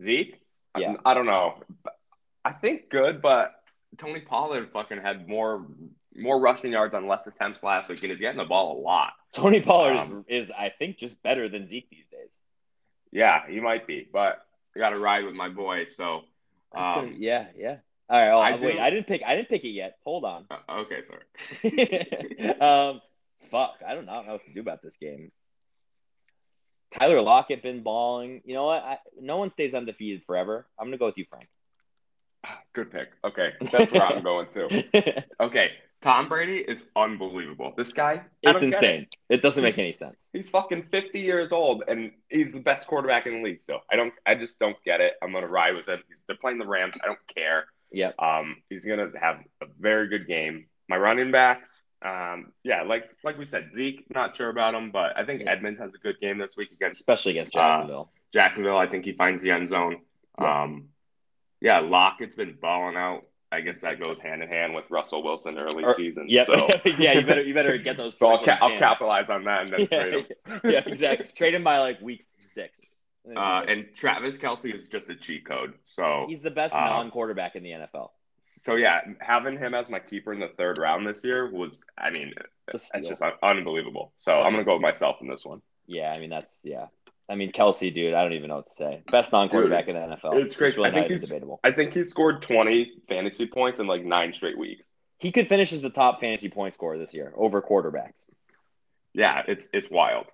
Zeke? 0.00 0.40
Yeah. 0.78 0.94
I, 1.04 1.10
I 1.10 1.14
don't 1.14 1.26
know. 1.26 1.56
I 2.44 2.52
think 2.52 2.88
good, 2.88 3.20
but 3.20 3.52
Tony 3.98 4.20
Pollard 4.20 4.70
fucking 4.72 4.98
had 4.98 5.28
more 5.28 5.66
more 6.20 6.38
rushing 6.40 6.72
yards 6.72 6.94
on 6.94 7.06
less 7.06 7.26
attempts 7.26 7.62
last 7.62 7.88
week, 7.88 8.02
and 8.02 8.10
he's 8.10 8.20
getting 8.20 8.38
the 8.38 8.44
ball 8.44 8.78
a 8.78 8.80
lot. 8.80 9.12
Tony 9.32 9.60
Pollard 9.60 9.96
Um, 9.96 10.24
is, 10.28 10.48
is, 10.48 10.52
I 10.56 10.68
think, 10.70 10.98
just 10.98 11.22
better 11.22 11.48
than 11.48 11.66
Zeke 11.66 11.88
these 11.90 12.08
days. 12.08 12.38
Yeah, 13.12 13.40
he 13.48 13.60
might 13.60 13.86
be, 13.86 14.06
but 14.12 14.44
I 14.76 14.78
got 14.78 14.90
to 14.90 15.00
ride 15.00 15.24
with 15.24 15.34
my 15.34 15.48
boy. 15.48 15.86
So, 15.86 16.22
That's 16.72 16.90
gonna- 16.92 17.08
um, 17.08 17.16
yeah, 17.18 17.46
yeah. 17.56 17.76
All 18.08 18.20
right, 18.20 18.52
I 18.52 18.56
wait, 18.56 18.72
do- 18.74 18.78
I 18.80 18.90
didn't 18.90 19.06
pick. 19.06 19.22
I 19.24 19.36
didn't 19.36 19.48
pick 19.48 19.64
it 19.64 19.68
yet. 19.70 19.96
Hold 20.04 20.24
on. 20.24 20.46
uh, 20.50 20.80
okay, 20.80 21.00
sorry. 21.02 22.50
um, 22.60 23.00
fuck, 23.50 23.76
I 23.86 23.94
don't 23.94 24.06
know 24.06 24.22
what 24.26 24.44
to 24.46 24.52
do 24.52 24.60
about 24.60 24.82
this 24.82 24.96
game. 24.96 25.30
Tyler 26.90 27.20
Lockett 27.20 27.62
been 27.62 27.82
balling. 27.84 28.42
You 28.44 28.54
know 28.54 28.64
what? 28.64 28.82
I, 28.82 28.98
no 29.20 29.36
one 29.36 29.52
stays 29.52 29.74
undefeated 29.74 30.24
forever. 30.26 30.66
I'm 30.78 30.86
gonna 30.88 30.98
go 30.98 31.06
with 31.06 31.18
you, 31.18 31.24
Frank. 31.30 31.48
Good 32.72 32.90
pick. 32.90 33.10
Okay, 33.24 33.52
that's 33.70 33.92
where 33.92 34.02
I'm 34.02 34.22
going 34.22 34.48
too. 34.52 34.68
Okay, 35.40 35.70
Tom 36.02 36.28
Brady 36.28 36.58
is 36.58 36.84
unbelievable. 36.96 37.74
This 37.76 37.92
guy, 37.92 38.22
it's 38.42 38.52
don't 38.52 38.62
it. 38.62 38.66
insane. 38.74 39.06
It 39.28 39.42
doesn't 39.42 39.62
make 39.62 39.78
any 39.78 39.92
sense. 39.92 40.16
He's 40.32 40.48
fucking 40.48 40.84
50 40.90 41.20
years 41.20 41.52
old, 41.52 41.82
and 41.88 42.12
he's 42.28 42.54
the 42.54 42.60
best 42.60 42.86
quarterback 42.86 43.26
in 43.26 43.34
the 43.34 43.42
league. 43.42 43.60
So 43.60 43.80
I 43.92 43.96
don't, 43.96 44.12
I 44.26 44.34
just 44.34 44.58
don't 44.58 44.76
get 44.84 45.00
it. 45.02 45.14
I'm 45.22 45.32
gonna 45.32 45.46
ride 45.46 45.74
with 45.76 45.86
him. 45.86 46.02
They're 46.26 46.36
playing 46.36 46.58
the 46.58 46.66
Rams. 46.66 46.94
I 47.02 47.06
don't 47.06 47.18
care. 47.34 47.66
Yep. 47.92 48.14
Um, 48.18 48.56
he's 48.70 48.84
gonna 48.86 49.10
have 49.20 49.40
a 49.62 49.66
very 49.78 50.08
good 50.08 50.26
game. 50.26 50.66
My 50.88 50.96
running 50.96 51.32
backs, 51.32 51.70
um, 52.02 52.52
yeah, 52.64 52.82
like 52.82 53.04
like 53.22 53.36
we 53.36 53.44
said, 53.44 53.72
Zeke, 53.72 54.06
not 54.14 54.34
sure 54.36 54.48
about 54.48 54.74
him, 54.74 54.90
but 54.92 55.18
I 55.18 55.24
think 55.24 55.42
Yeah. 55.42 55.52
Edmonds 55.52 55.80
has 55.80 55.92
a 55.94 55.98
good 55.98 56.18
game 56.20 56.38
this 56.38 56.56
week 56.56 56.70
against 56.72 57.00
Especially 57.00 57.32
against 57.32 57.54
Uh, 57.56 57.60
Jacksonville. 57.60 58.12
Jacksonville. 58.32 58.78
I 58.78 58.86
think 58.86 59.04
he 59.04 59.12
finds 59.12 59.42
the 59.42 59.50
end 59.50 59.68
zone. 59.68 59.98
Yeah. 60.40 60.62
Um, 60.62 60.88
yeah, 61.60 61.80
Lockett's 61.80 62.36
been 62.36 62.56
balling 62.60 62.96
out. 62.96 63.24
I 63.52 63.60
guess 63.62 63.80
that 63.80 63.98
goes 64.00 64.18
hand 64.20 64.42
in 64.42 64.48
hand 64.48 64.74
with 64.74 64.84
Russell 64.90 65.22
Wilson 65.22 65.58
early 65.58 65.82
Or- 65.84 65.96
season. 65.96 66.26
Yep. 66.28 66.46
So, 66.46 66.68
yeah, 66.98 67.18
you 67.18 67.26
better 67.26 67.42
you 67.42 67.54
better 67.54 67.76
get 67.78 67.96
those. 67.96 68.14
so 68.18 68.30
I'll, 68.30 68.38
ca- 68.38 68.58
I'll 68.60 68.78
capitalize 68.78 69.28
on 69.30 69.44
that 69.44 69.62
and 69.62 69.70
then 69.70 69.86
trade 69.88 70.14
him. 70.14 70.26
yeah, 70.46 70.60
yeah, 70.64 70.82
exactly. 70.86 71.28
Trade 71.34 71.54
him 71.54 71.64
by 71.64 71.78
like 71.78 72.00
week 72.00 72.26
six. 72.40 72.82
Uh, 73.36 73.62
and 73.68 73.86
Travis 73.94 74.38
Kelce 74.38 74.74
is 74.74 74.88
just 74.88 75.10
a 75.10 75.14
cheat 75.14 75.44
code. 75.44 75.74
So 75.84 76.26
he's 76.28 76.40
the 76.42 76.50
best 76.50 76.74
uh, 76.74 76.80
non-quarterback 76.80 77.54
in 77.54 77.62
the 77.62 77.70
NFL. 77.70 78.10
So 78.46 78.74
yeah, 78.76 79.00
having 79.20 79.58
him 79.58 79.74
as 79.74 79.88
my 79.88 80.00
keeper 80.00 80.32
in 80.32 80.40
the 80.40 80.48
third 80.48 80.78
round 80.78 81.06
this 81.06 81.22
year 81.22 81.48
was, 81.50 81.84
I 81.96 82.10
mean, 82.10 82.32
it's 82.72 82.90
just 83.06 83.22
un- 83.22 83.32
unbelievable. 83.42 84.12
So 84.16 84.32
I'm 84.32 84.52
gonna 84.52 84.64
go 84.64 84.74
with 84.74 84.82
myself 84.82 85.16
in 85.20 85.28
this 85.28 85.44
one. 85.44 85.60
Yeah, 85.86 86.12
I 86.12 86.18
mean 86.18 86.30
that's 86.30 86.60
yeah. 86.64 86.86
I 87.30 87.36
mean 87.36 87.52
Kelce, 87.52 87.94
dude, 87.94 88.12
I 88.14 88.22
don't 88.22 88.32
even 88.32 88.48
know 88.48 88.56
what 88.56 88.68
to 88.68 88.74
say. 88.74 89.02
Best 89.10 89.30
non-quarterback 89.32 89.86
in 89.88 89.94
the 89.94 90.00
NFL. 90.00 90.44
it's 90.44 90.56
crazy. 90.56 90.76
really 90.78 90.90
I 90.90 90.92
think 90.92 91.06
he's- 91.08 91.22
debatable. 91.22 91.60
I 91.62 91.70
think 91.70 91.94
he 91.94 92.04
scored 92.04 92.42
20 92.42 92.92
fantasy 93.08 93.46
points 93.46 93.78
in 93.80 93.86
like 93.86 94.04
nine 94.04 94.32
straight 94.32 94.58
weeks. 94.58 94.86
He 95.18 95.30
could 95.32 95.48
finish 95.48 95.72
as 95.72 95.80
the 95.80 95.90
top 95.90 96.20
fantasy 96.20 96.48
point 96.48 96.74
scorer 96.74 96.98
this 96.98 97.14
year 97.14 97.32
over 97.36 97.62
quarterbacks. 97.62 98.24
Yeah, 99.14 99.42
it's 99.46 99.68
it's 99.72 99.90
wild. 99.90 100.26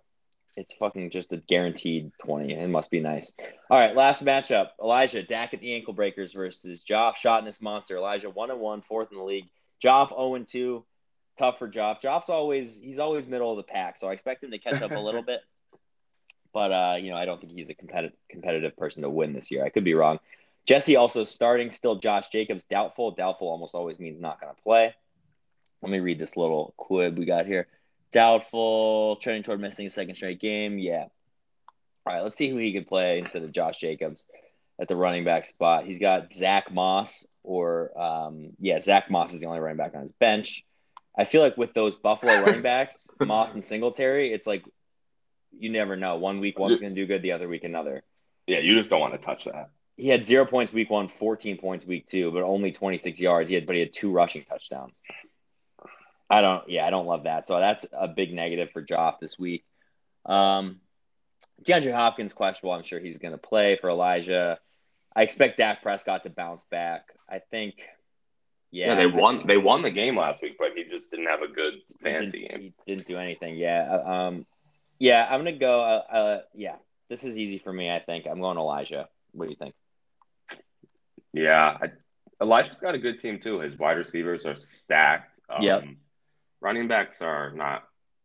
It's 0.56 0.72
fucking 0.74 1.10
just 1.10 1.32
a 1.32 1.36
guaranteed 1.36 2.12
20. 2.24 2.54
It 2.54 2.68
must 2.68 2.90
be 2.90 3.00
nice. 3.00 3.30
All 3.70 3.78
right, 3.78 3.94
last 3.94 4.24
matchup. 4.24 4.68
Elijah, 4.82 5.22
Dak 5.22 5.52
at 5.52 5.60
the 5.60 5.74
ankle 5.74 5.92
breakers 5.92 6.32
versus 6.32 6.82
Joff, 6.82 7.16
shot 7.16 7.40
in 7.40 7.44
this 7.44 7.60
monster. 7.60 7.96
Elijah, 7.98 8.30
1 8.30 8.50
and 8.50 8.60
1, 8.60 8.80
fourth 8.82 9.08
in 9.12 9.18
the 9.18 9.24
league. 9.24 9.48
Joff, 9.84 10.08
0 10.08 10.36
and 10.36 10.48
2. 10.48 10.82
Tough 11.36 11.58
for 11.58 11.68
Joff. 11.68 12.00
Joff's 12.00 12.30
always 12.30 12.80
he's 12.80 12.98
always 12.98 13.28
middle 13.28 13.50
of 13.50 13.58
the 13.58 13.64
pack, 13.64 13.98
so 13.98 14.08
I 14.08 14.12
expect 14.12 14.42
him 14.44 14.50
to 14.52 14.58
catch 14.58 14.80
up 14.80 14.92
a 14.92 14.98
little 14.98 15.22
bit. 15.26 15.40
But 16.56 16.72
uh, 16.72 16.96
you 16.98 17.10
know, 17.10 17.18
I 17.18 17.26
don't 17.26 17.38
think 17.38 17.52
he's 17.52 17.68
a 17.68 17.74
competitive 17.74 18.16
competitive 18.30 18.74
person 18.78 19.02
to 19.02 19.10
win 19.10 19.34
this 19.34 19.50
year. 19.50 19.62
I 19.62 19.68
could 19.68 19.84
be 19.84 19.92
wrong. 19.92 20.20
Jesse 20.64 20.96
also 20.96 21.22
starting 21.22 21.70
still 21.70 21.96
Josh 21.96 22.28
Jacobs 22.28 22.64
doubtful. 22.64 23.10
Doubtful 23.10 23.50
almost 23.50 23.74
always 23.74 23.98
means 23.98 24.22
not 24.22 24.40
going 24.40 24.54
to 24.54 24.62
play. 24.62 24.94
Let 25.82 25.92
me 25.92 26.00
read 26.00 26.18
this 26.18 26.34
little 26.34 26.72
quib 26.78 27.18
we 27.18 27.26
got 27.26 27.44
here. 27.44 27.66
Doubtful, 28.10 29.16
trending 29.16 29.42
toward 29.42 29.60
missing 29.60 29.86
a 29.86 29.90
second 29.90 30.16
straight 30.16 30.40
game. 30.40 30.78
Yeah. 30.78 31.08
All 32.06 32.14
right, 32.14 32.22
let's 32.22 32.38
see 32.38 32.48
who 32.48 32.56
he 32.56 32.72
could 32.72 32.86
play 32.86 33.18
instead 33.18 33.42
of 33.42 33.52
Josh 33.52 33.76
Jacobs 33.76 34.24
at 34.80 34.88
the 34.88 34.96
running 34.96 35.24
back 35.24 35.44
spot. 35.44 35.84
He's 35.84 35.98
got 35.98 36.32
Zach 36.32 36.72
Moss, 36.72 37.26
or 37.42 37.92
um, 38.00 38.52
yeah, 38.60 38.80
Zach 38.80 39.10
Moss 39.10 39.34
is 39.34 39.42
the 39.42 39.46
only 39.46 39.60
running 39.60 39.76
back 39.76 39.94
on 39.94 40.00
his 40.00 40.12
bench. 40.12 40.64
I 41.18 41.26
feel 41.26 41.42
like 41.42 41.58
with 41.58 41.74
those 41.74 41.96
Buffalo 41.96 42.40
running 42.40 42.62
backs, 42.72 43.10
Moss 43.22 43.52
and 43.52 43.62
Singletary, 43.62 44.32
it's 44.32 44.46
like 44.46 44.64
you 45.52 45.70
never 45.70 45.96
know. 45.96 46.16
One 46.16 46.40
week 46.40 46.58
one's 46.58 46.80
going 46.80 46.94
to 46.94 47.00
do 47.00 47.06
good, 47.06 47.22
the 47.22 47.32
other 47.32 47.48
week 47.48 47.64
another. 47.64 48.02
Yeah, 48.46 48.58
you 48.58 48.74
just 48.76 48.90
don't 48.90 49.00
want 49.00 49.14
to 49.14 49.18
touch 49.18 49.44
that. 49.44 49.70
He 49.96 50.08
had 50.08 50.26
zero 50.26 50.44
points 50.44 50.72
week 50.72 50.90
one, 50.90 51.08
14 51.08 51.56
points 51.56 51.86
week 51.86 52.06
two, 52.06 52.30
but 52.30 52.42
only 52.42 52.70
26 52.70 53.18
yards. 53.20 53.48
He 53.48 53.54
had, 53.54 53.66
but 53.66 53.74
he 53.74 53.80
had 53.80 53.92
two 53.92 54.10
rushing 54.12 54.44
touchdowns. 54.44 54.94
I 56.28 56.42
don't, 56.42 56.68
yeah, 56.68 56.86
I 56.86 56.90
don't 56.90 57.06
love 57.06 57.24
that. 57.24 57.46
So 57.46 57.58
that's 57.58 57.86
a 57.92 58.08
big 58.08 58.34
negative 58.34 58.70
for 58.72 58.82
Joff 58.82 59.20
this 59.20 59.38
week. 59.38 59.64
Um, 60.26 60.80
DeAndre 61.64 61.94
Hopkins 61.94 62.32
questionable. 62.32 62.74
I'm 62.74 62.82
sure 62.82 63.00
he's 63.00 63.18
going 63.18 63.32
to 63.32 63.38
play 63.38 63.76
for 63.80 63.88
Elijah. 63.88 64.58
I 65.14 65.22
expect 65.22 65.58
Dak 65.58 65.82
Prescott 65.82 66.24
to 66.24 66.30
bounce 66.30 66.64
back. 66.70 67.06
I 67.28 67.38
think, 67.38 67.76
yeah, 68.70 68.88
Yeah, 68.88 68.94
they 68.96 69.06
won. 69.06 69.46
They 69.46 69.56
won 69.56 69.82
the 69.82 69.90
game 69.90 70.18
last 70.18 70.42
week, 70.42 70.56
but 70.58 70.72
he 70.76 70.84
just 70.84 71.10
didn't 71.10 71.26
have 71.26 71.40
a 71.42 71.48
good 71.48 71.74
didn't, 72.04 72.32
game. 72.32 72.74
he 72.84 72.94
didn't 72.94 73.06
do 73.06 73.16
anything. 73.16 73.56
Yeah. 73.56 73.88
uh, 74.04 74.10
Um, 74.10 74.46
yeah, 74.98 75.26
I'm 75.28 75.40
gonna 75.40 75.52
go. 75.58 75.80
Uh, 75.82 76.12
uh, 76.14 76.40
yeah, 76.54 76.76
this 77.08 77.24
is 77.24 77.38
easy 77.38 77.58
for 77.58 77.72
me. 77.72 77.90
I 77.90 78.00
think 78.00 78.26
I'm 78.26 78.40
going 78.40 78.58
Elijah. 78.58 79.08
What 79.32 79.46
do 79.46 79.50
you 79.50 79.56
think? 79.56 79.74
Yeah, 81.32 81.76
I, 81.82 81.90
Elijah's 82.40 82.76
got 82.80 82.94
a 82.94 82.98
good 82.98 83.20
team 83.20 83.40
too. 83.40 83.60
His 83.60 83.78
wide 83.78 83.98
receivers 83.98 84.46
are 84.46 84.58
stacked. 84.58 85.38
Um, 85.48 85.62
Yep. 85.62 85.84
Running 86.60 86.88
backs 86.88 87.20
are 87.22 87.52
not. 87.52 87.84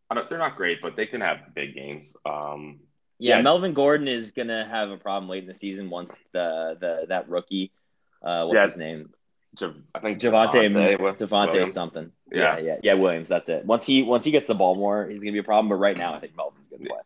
I 0.09 0.15
don't, 0.15 0.29
they're 0.29 0.37
not 0.39 0.55
great, 0.57 0.81
but 0.81 0.95
they 0.95 1.05
can 1.05 1.21
have 1.21 1.53
big 1.53 1.73
games. 1.75 2.13
Um, 2.25 2.79
Yeah, 3.19 3.37
Yeah. 3.37 3.41
Melvin 3.43 3.73
Gordon 3.73 4.07
is 4.07 4.31
gonna 4.31 4.65
have 4.65 4.89
a 4.89 4.97
problem 4.97 5.29
late 5.29 5.43
in 5.43 5.47
the 5.47 5.53
season 5.53 5.89
once 5.89 6.19
the 6.31 6.77
the 6.79 7.05
that 7.09 7.29
rookie, 7.29 7.71
uh, 8.23 8.45
what's 8.45 8.55
Yeah. 8.55 8.65
his 8.65 8.77
name, 8.77 9.13
I 9.93 9.99
think 9.99 10.19
Javonte 10.19 10.71
Wi- 10.73 11.15
Devontae 11.15 11.67
something. 11.67 12.11
Yeah. 12.31 12.57
yeah, 12.57 12.59
yeah, 12.59 12.75
yeah, 12.83 12.93
Williams. 12.93 13.29
That's 13.29 13.49
it. 13.49 13.65
Once 13.65 13.85
he 13.85 14.01
once 14.03 14.23
he 14.23 14.31
gets 14.31 14.47
the 14.47 14.55
ball 14.55 14.75
more, 14.75 15.07
he's 15.09 15.23
gonna 15.23 15.33
be 15.33 15.39
a 15.39 15.43
problem. 15.43 15.69
But 15.69 15.75
right 15.75 15.97
now, 15.97 16.13
I 16.13 16.19
think 16.19 16.35
Melvin's 16.37 16.67
gonna 16.69 16.85
play. 16.85 16.99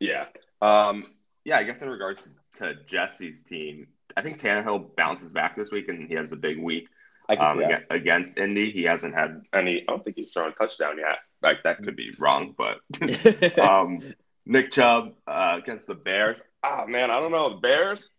Yeah. 0.00 0.26
Um, 0.62 1.06
yeah, 1.44 1.58
I 1.58 1.64
guess 1.64 1.82
in 1.82 1.88
regards 1.90 2.26
to 2.56 2.74
Jesse's 2.86 3.42
team, 3.42 3.88
I 4.16 4.22
think 4.22 4.38
Tannehill 4.40 4.96
bounces 4.96 5.32
back 5.32 5.56
this 5.56 5.70
week 5.70 5.88
and 5.88 6.08
he 6.08 6.14
has 6.14 6.32
a 6.32 6.36
big 6.36 6.58
week 6.58 6.88
I 7.28 7.36
can 7.36 7.62
um, 7.64 7.72
against 7.90 8.38
Indy. 8.38 8.70
He 8.70 8.82
hasn't 8.84 9.14
had 9.14 9.42
any, 9.52 9.82
I 9.82 9.84
don't 9.92 10.04
think 10.04 10.16
he's 10.16 10.32
thrown 10.32 10.48
a 10.50 10.52
touchdown 10.52 10.98
yet. 10.98 11.18
Like, 11.42 11.62
that 11.64 11.82
could 11.82 11.96
be 11.96 12.12
wrong, 12.18 12.54
but 12.56 12.78
um, 13.58 14.14
Nick 14.46 14.70
Chubb 14.72 15.14
uh, 15.26 15.58
against 15.62 15.86
the 15.86 15.94
Bears. 15.94 16.40
Oh, 16.62 16.86
man, 16.86 17.10
I 17.10 17.20
don't 17.20 17.32
know. 17.32 17.50
The 17.50 17.60
Bears, 17.60 18.10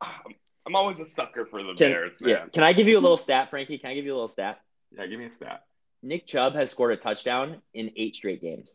Ah, 0.00 0.22
I'm 0.66 0.76
always 0.76 1.00
a 1.00 1.06
sucker 1.06 1.44
for 1.44 1.62
the 1.62 1.74
Can, 1.74 1.90
Bears, 1.90 2.20
man. 2.20 2.30
yeah. 2.30 2.44
Can 2.52 2.62
I 2.62 2.72
give 2.72 2.86
you 2.88 2.98
a 2.98 3.00
little 3.00 3.16
stat, 3.16 3.50
Frankie? 3.50 3.78
Can 3.78 3.90
I 3.90 3.94
give 3.94 4.04
you 4.04 4.12
a 4.12 4.14
little 4.16 4.28
stat? 4.28 4.60
Yeah, 4.96 5.06
give 5.06 5.18
me 5.18 5.26
a 5.26 5.30
stat. 5.30 5.64
Nick 6.02 6.26
Chubb 6.26 6.54
has 6.54 6.70
scored 6.70 6.92
a 6.92 6.96
touchdown 6.96 7.62
in 7.74 7.90
eight 7.96 8.14
straight 8.14 8.40
games. 8.40 8.74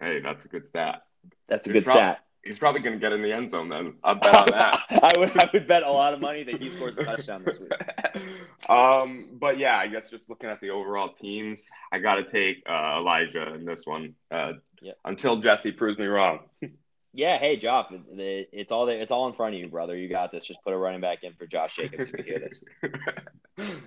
Hey, 0.00 0.20
that's 0.20 0.44
a 0.44 0.48
good 0.48 0.66
stat. 0.66 1.02
That's 1.48 1.66
a 1.66 1.70
He's 1.70 1.80
good 1.80 1.84
prob- 1.84 1.96
stat. 1.96 2.20
He's 2.44 2.58
probably 2.58 2.82
going 2.82 2.92
to 2.94 3.00
get 3.00 3.12
in 3.12 3.22
the 3.22 3.32
end 3.32 3.50
zone 3.50 3.70
then. 3.70 3.94
I'll 4.04 4.16
bet 4.16 4.34
on 4.38 4.48
that. 4.50 4.80
I 4.90 5.12
would 5.18 5.34
I 5.40 5.48
would 5.54 5.66
bet 5.66 5.82
a 5.82 5.90
lot 5.90 6.12
of 6.12 6.20
money 6.20 6.42
that 6.42 6.60
he 6.60 6.68
scores 6.68 6.98
a 6.98 7.04
touchdown 7.04 7.42
this 7.42 7.58
week. 7.58 7.72
um, 8.68 9.28
but 9.32 9.58
yeah, 9.58 9.78
I 9.78 9.86
guess 9.86 10.10
just 10.10 10.28
looking 10.28 10.50
at 10.50 10.60
the 10.60 10.68
overall 10.68 11.08
teams, 11.08 11.66
I 11.90 12.00
got 12.00 12.16
to 12.16 12.24
take 12.24 12.62
uh, 12.68 12.98
Elijah 13.00 13.54
in 13.54 13.64
this 13.64 13.86
one. 13.86 14.14
Uh, 14.30 14.52
Yep. 14.82 14.98
Until 15.06 15.36
Jesse 15.38 15.72
proves 15.72 15.98
me 15.98 16.04
wrong. 16.04 16.40
Yeah, 17.16 17.38
hey 17.38 17.56
Joff, 17.56 17.92
it- 17.92 18.18
it- 18.20 18.48
it's 18.52 18.72
all 18.72 18.86
there. 18.86 18.98
It's 19.00 19.12
all 19.12 19.28
in 19.28 19.34
front 19.34 19.54
of 19.54 19.60
you, 19.60 19.68
brother. 19.68 19.96
You 19.96 20.08
got 20.08 20.32
this. 20.32 20.44
Just 20.44 20.62
put 20.64 20.72
a 20.72 20.76
running 20.76 21.00
back 21.00 21.22
in 21.22 21.32
for 21.34 21.46
Josh 21.46 21.76
Jacobs 21.76 22.08
if 22.08 22.18
you 22.18 22.24
hear 22.24 22.40
this. 22.40 22.62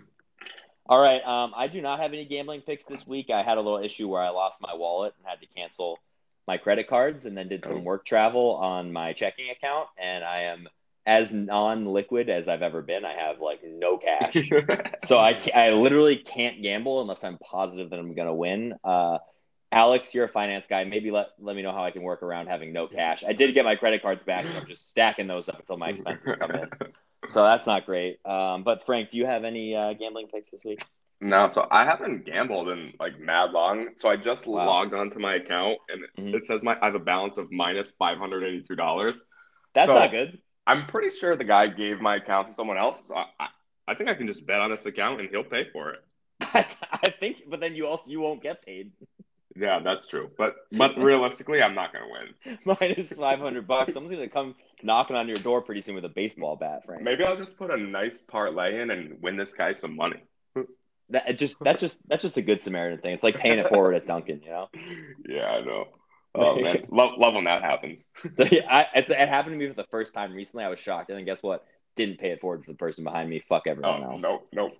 All 0.89 0.99
right. 1.01 1.21
Um, 1.25 1.51
I 1.55 1.67
do 1.67 1.81
not 1.81 1.99
have 1.99 2.13
any 2.13 2.23
gambling 2.23 2.61
picks 2.61 2.85
this 2.85 3.05
week. 3.05 3.29
I 3.29 3.43
had 3.43 3.57
a 3.57 3.61
little 3.61 3.83
issue 3.83 4.07
where 4.07 4.21
I 4.21 4.29
lost 4.29 4.61
my 4.61 4.73
wallet 4.73 5.13
and 5.17 5.27
had 5.27 5.41
to 5.41 5.47
cancel 5.47 5.99
my 6.47 6.55
credit 6.55 6.87
cards, 6.87 7.25
and 7.25 7.37
then 7.37 7.49
did 7.49 7.65
some 7.65 7.79
Oh. 7.79 7.81
work 7.81 8.05
travel 8.05 8.51
on 8.55 8.93
my 8.93 9.11
checking 9.11 9.49
account, 9.49 9.89
and 10.01 10.23
I 10.23 10.43
am 10.43 10.69
as 11.05 11.33
non-liquid 11.33 12.29
as 12.29 12.47
I've 12.47 12.61
ever 12.61 12.81
been. 12.81 13.03
I 13.03 13.15
have 13.15 13.41
like 13.41 13.59
no 13.65 13.97
cash. 13.97 14.49
So 15.03 15.17
I, 15.17 15.37
I 15.53 15.71
literally 15.71 16.15
can't 16.15 16.61
gamble 16.61 17.01
unless 17.01 17.21
I'm 17.25 17.37
positive 17.37 17.89
that 17.89 17.99
I'm 17.99 18.13
going 18.15 18.27
to 18.27 18.33
win. 18.33 18.73
Uh, 18.81 19.17
Alex, 19.71 20.13
you're 20.15 20.25
a 20.25 20.29
finance 20.29 20.65
guy. 20.67 20.83
Maybe 20.85 21.11
let, 21.11 21.27
let 21.39 21.55
me 21.55 21.61
know 21.61 21.71
how 21.73 21.83
I 21.83 21.91
can 21.91 22.01
work 22.01 22.23
around 22.23 22.47
having 22.47 22.71
no 22.71 22.87
cash. 22.87 23.23
I 23.27 23.33
did 23.33 23.53
get 23.53 23.65
my 23.65 23.75
credit 23.75 24.01
cards 24.01 24.23
back, 24.23 24.45
so 24.45 24.57
I'm 24.59 24.65
just 24.67 24.89
stacking 24.89 25.27
those 25.27 25.49
up 25.49 25.59
until 25.59 25.77
my 25.77 25.89
expenses 25.89 26.35
come 26.35 26.51
in. 26.51 26.69
So 27.29 27.43
that's 27.43 27.67
not 27.67 27.85
great. 27.85 28.25
Um, 28.25 28.63
but 28.63 28.85
Frank, 28.85 29.09
do 29.09 29.17
you 29.17 29.25
have 29.25 29.43
any 29.43 29.75
uh, 29.75 29.91
gambling 29.93 30.27
picks 30.27 30.49
this 30.51 30.63
week? 30.63 30.81
No, 31.19 31.49
so 31.49 31.67
I 31.69 31.83
haven't 31.83 32.25
gambled 32.25 32.69
in 32.69 32.93
like 33.01 33.19
mad 33.19 33.51
long. 33.51 33.89
So 33.97 34.07
I 34.07 34.15
just 34.15 34.47
Wow. 34.47 34.65
logged 34.65 34.93
onto 34.93 35.19
my 35.19 35.33
account 35.33 35.79
and 35.89 36.03
Mhm. 36.17 36.35
it 36.35 36.45
says 36.45 36.63
my 36.63 36.77
I 36.79 36.85
have 36.85 36.95
a 36.95 36.99
balance 36.99 37.37
of 37.37 37.51
minus 37.51 37.89
five 37.89 38.17
hundred 38.17 38.43
eighty 38.43 38.61
two 38.61 38.75
dollars. 38.75 39.25
That's 39.73 39.87
So- 39.87 39.95
not 39.95 40.11
good. 40.11 40.39
I'm 40.67 40.85
pretty 40.85 41.09
sure 41.09 41.35
the 41.35 41.43
guy 41.43 41.67
gave 41.67 41.99
my 41.99 42.15
account 42.17 42.47
to 42.47 42.53
someone 42.53 42.77
else. 42.77 43.01
So 43.07 43.15
I, 43.15 43.25
I, 43.39 43.47
I 43.89 43.95
think 43.95 44.09
I 44.09 44.13
can 44.13 44.27
just 44.27 44.45
bet 44.45 44.61
on 44.61 44.69
this 44.69 44.85
account 44.85 45.19
and 45.19 45.29
he'll 45.29 45.43
pay 45.43 45.65
for 45.73 45.93
it. 45.93 46.03
I 46.41 47.09
think, 47.19 47.43
but 47.49 47.59
then 47.59 47.75
you 47.75 47.87
also 47.87 48.09
you 48.09 48.21
won't 48.21 48.41
get 48.43 48.63
paid. 48.65 48.91
Yeah, 49.57 49.79
that's 49.79 50.07
true. 50.07 50.29
But 50.37 50.55
but 50.71 50.97
realistically, 50.97 51.61
I'm 51.61 51.75
not 51.75 51.93
gonna 51.93 52.05
win. 52.09 52.57
Minus 52.79 53.13
five 53.17 53.39
hundred 53.39 53.67
bucks. 53.67 53.93
Someone's 53.93 54.15
gonna 54.15 54.29
come 54.29 54.55
knocking 54.83 55.15
on 55.15 55.27
your 55.27 55.35
door 55.37 55.61
pretty 55.61 55.81
soon 55.81 55.95
with 55.95 56.05
a 56.05 56.09
baseball 56.09 56.55
bat, 56.55 56.83
Frank. 56.85 57.01
Maybe 57.03 57.23
I'll 57.23 57.37
just 57.37 57.57
put 57.57 57.71
a 57.71 57.77
nice 57.77 58.19
parlay 58.19 58.81
in 58.81 58.91
and 58.91 59.21
win 59.21 59.37
this 59.37 59.53
guy 59.53 59.73
some 59.73 59.95
money. 59.95 60.21
That 61.09 61.29
it 61.29 61.37
just 61.37 61.55
that's 61.61 61.79
just 61.79 62.01
that's 62.09 62.21
just 62.21 62.35
a 62.35 62.41
good 62.41 62.61
Samaritan 62.61 62.99
thing. 62.99 63.13
It's 63.13 63.23
like 63.23 63.37
paying 63.37 63.59
it 63.59 63.69
forward 63.69 63.95
at 63.95 64.05
Dunkin, 64.07 64.41
you 64.43 64.49
know. 64.49 64.67
Yeah, 65.25 65.45
I 65.45 65.61
know. 65.61 65.85
Oh 66.35 66.59
man, 66.59 66.83
love 66.91 67.11
love 67.17 67.33
when 67.33 67.45
that 67.45 67.61
happens. 67.61 68.03
I, 68.37 68.87
it, 68.93 69.09
it 69.09 69.29
happened 69.29 69.53
to 69.53 69.57
me 69.57 69.69
for 69.69 69.73
the 69.81 69.87
first 69.89 70.13
time 70.13 70.33
recently. 70.33 70.65
I 70.65 70.67
was 70.67 70.81
shocked, 70.81 71.09
and 71.09 71.17
then 71.17 71.23
guess 71.23 71.41
what? 71.41 71.63
Didn't 71.95 72.19
pay 72.19 72.31
it 72.31 72.41
forward 72.41 72.65
for 72.65 72.71
the 72.71 72.77
person 72.77 73.05
behind 73.05 73.29
me. 73.29 73.41
Fuck 73.47 73.67
everyone 73.67 74.03
Oh 74.03 74.11
else. 74.11 74.21
no, 74.21 74.43
no. 74.51 74.71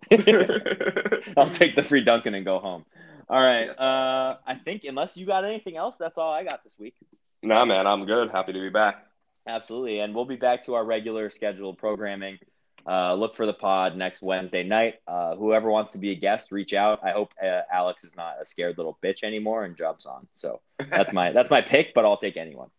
I'll 1.38 1.50
take 1.50 1.78
the 1.78 1.84
free 1.84 2.04
Dunkin 2.04 2.36
and 2.36 2.44
go 2.44 2.60
home. 2.60 2.84
All 3.30 3.38
right. 3.40 3.68
Yes. 3.68 3.80
Uh, 3.80 4.38
I 4.46 4.56
think 4.56 4.84
unless 4.86 5.18
you 5.18 5.26
got 5.26 5.44
anything 5.46 5.76
else, 5.78 5.98
that's 5.98 6.18
all 6.18 6.32
I 6.32 6.44
got 6.44 6.64
this 6.64 6.78
week. 6.80 6.96
nah, 7.44 7.66
man, 7.66 7.86
I'm 7.88 8.06
good. 8.06 8.30
Happy 8.30 8.54
to 8.54 8.60
be 8.60 8.70
back. 8.70 9.06
Absolutely, 9.48 10.00
and 10.00 10.14
we'll 10.14 10.26
be 10.26 10.36
back 10.36 10.64
to 10.66 10.74
our 10.76 10.84
regular 10.84 11.30
scheduled 11.30 11.78
programming 11.78 12.38
Uh, 12.86 13.14
look 13.16 13.36
for 13.36 13.46
the 13.46 13.54
pod 13.54 13.98
next 13.98 14.22
Wednesday 14.22 14.64
night. 14.64 14.96
Uh, 15.08 15.36
whoever 15.36 15.70
wants 15.70 15.92
to 15.92 15.98
be 15.98 16.12
a 16.12 16.16
guest, 16.16 16.52
reach 16.54 16.74
out. 16.74 17.00
I 17.04 17.12
hope 17.12 17.34
uh, 17.44 17.62
Alex 17.72 18.06
is 18.06 18.16
not 18.16 18.36
a 18.42 18.46
scared 18.48 18.78
little 18.78 18.98
bitch 19.04 19.24
anymore 19.24 19.66
and 19.66 19.76
jumps 19.76 20.06
on. 20.06 20.28
So 20.36 20.62
that's 20.90 21.12
my 21.12 21.32
that's 21.32 21.50
my 21.50 21.62
pick, 21.62 21.94
but 21.94 22.06
I'll 22.06 22.18
take 22.18 22.38
anyone. 22.38 22.70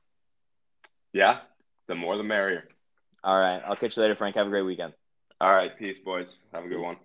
Yeah, 1.13 1.41
the 1.89 1.95
more 1.95 2.17
the 2.17 2.23
merrier. 2.23 2.69
All 3.23 3.39
right, 3.39 3.61
I'll 3.67 3.77
catch 3.77 3.97
you 3.97 4.03
later, 4.03 4.15
Frank. 4.15 4.37
Have 4.37 4.47
a 4.47 4.51
great 4.51 4.63
weekend. 4.63 4.95
All 5.41 5.53
right, 5.53 5.77
peace, 5.79 5.99
boys. 5.99 6.29
Have 6.53 6.65
a 6.65 6.69
good 6.69 6.81
one. 6.81 6.97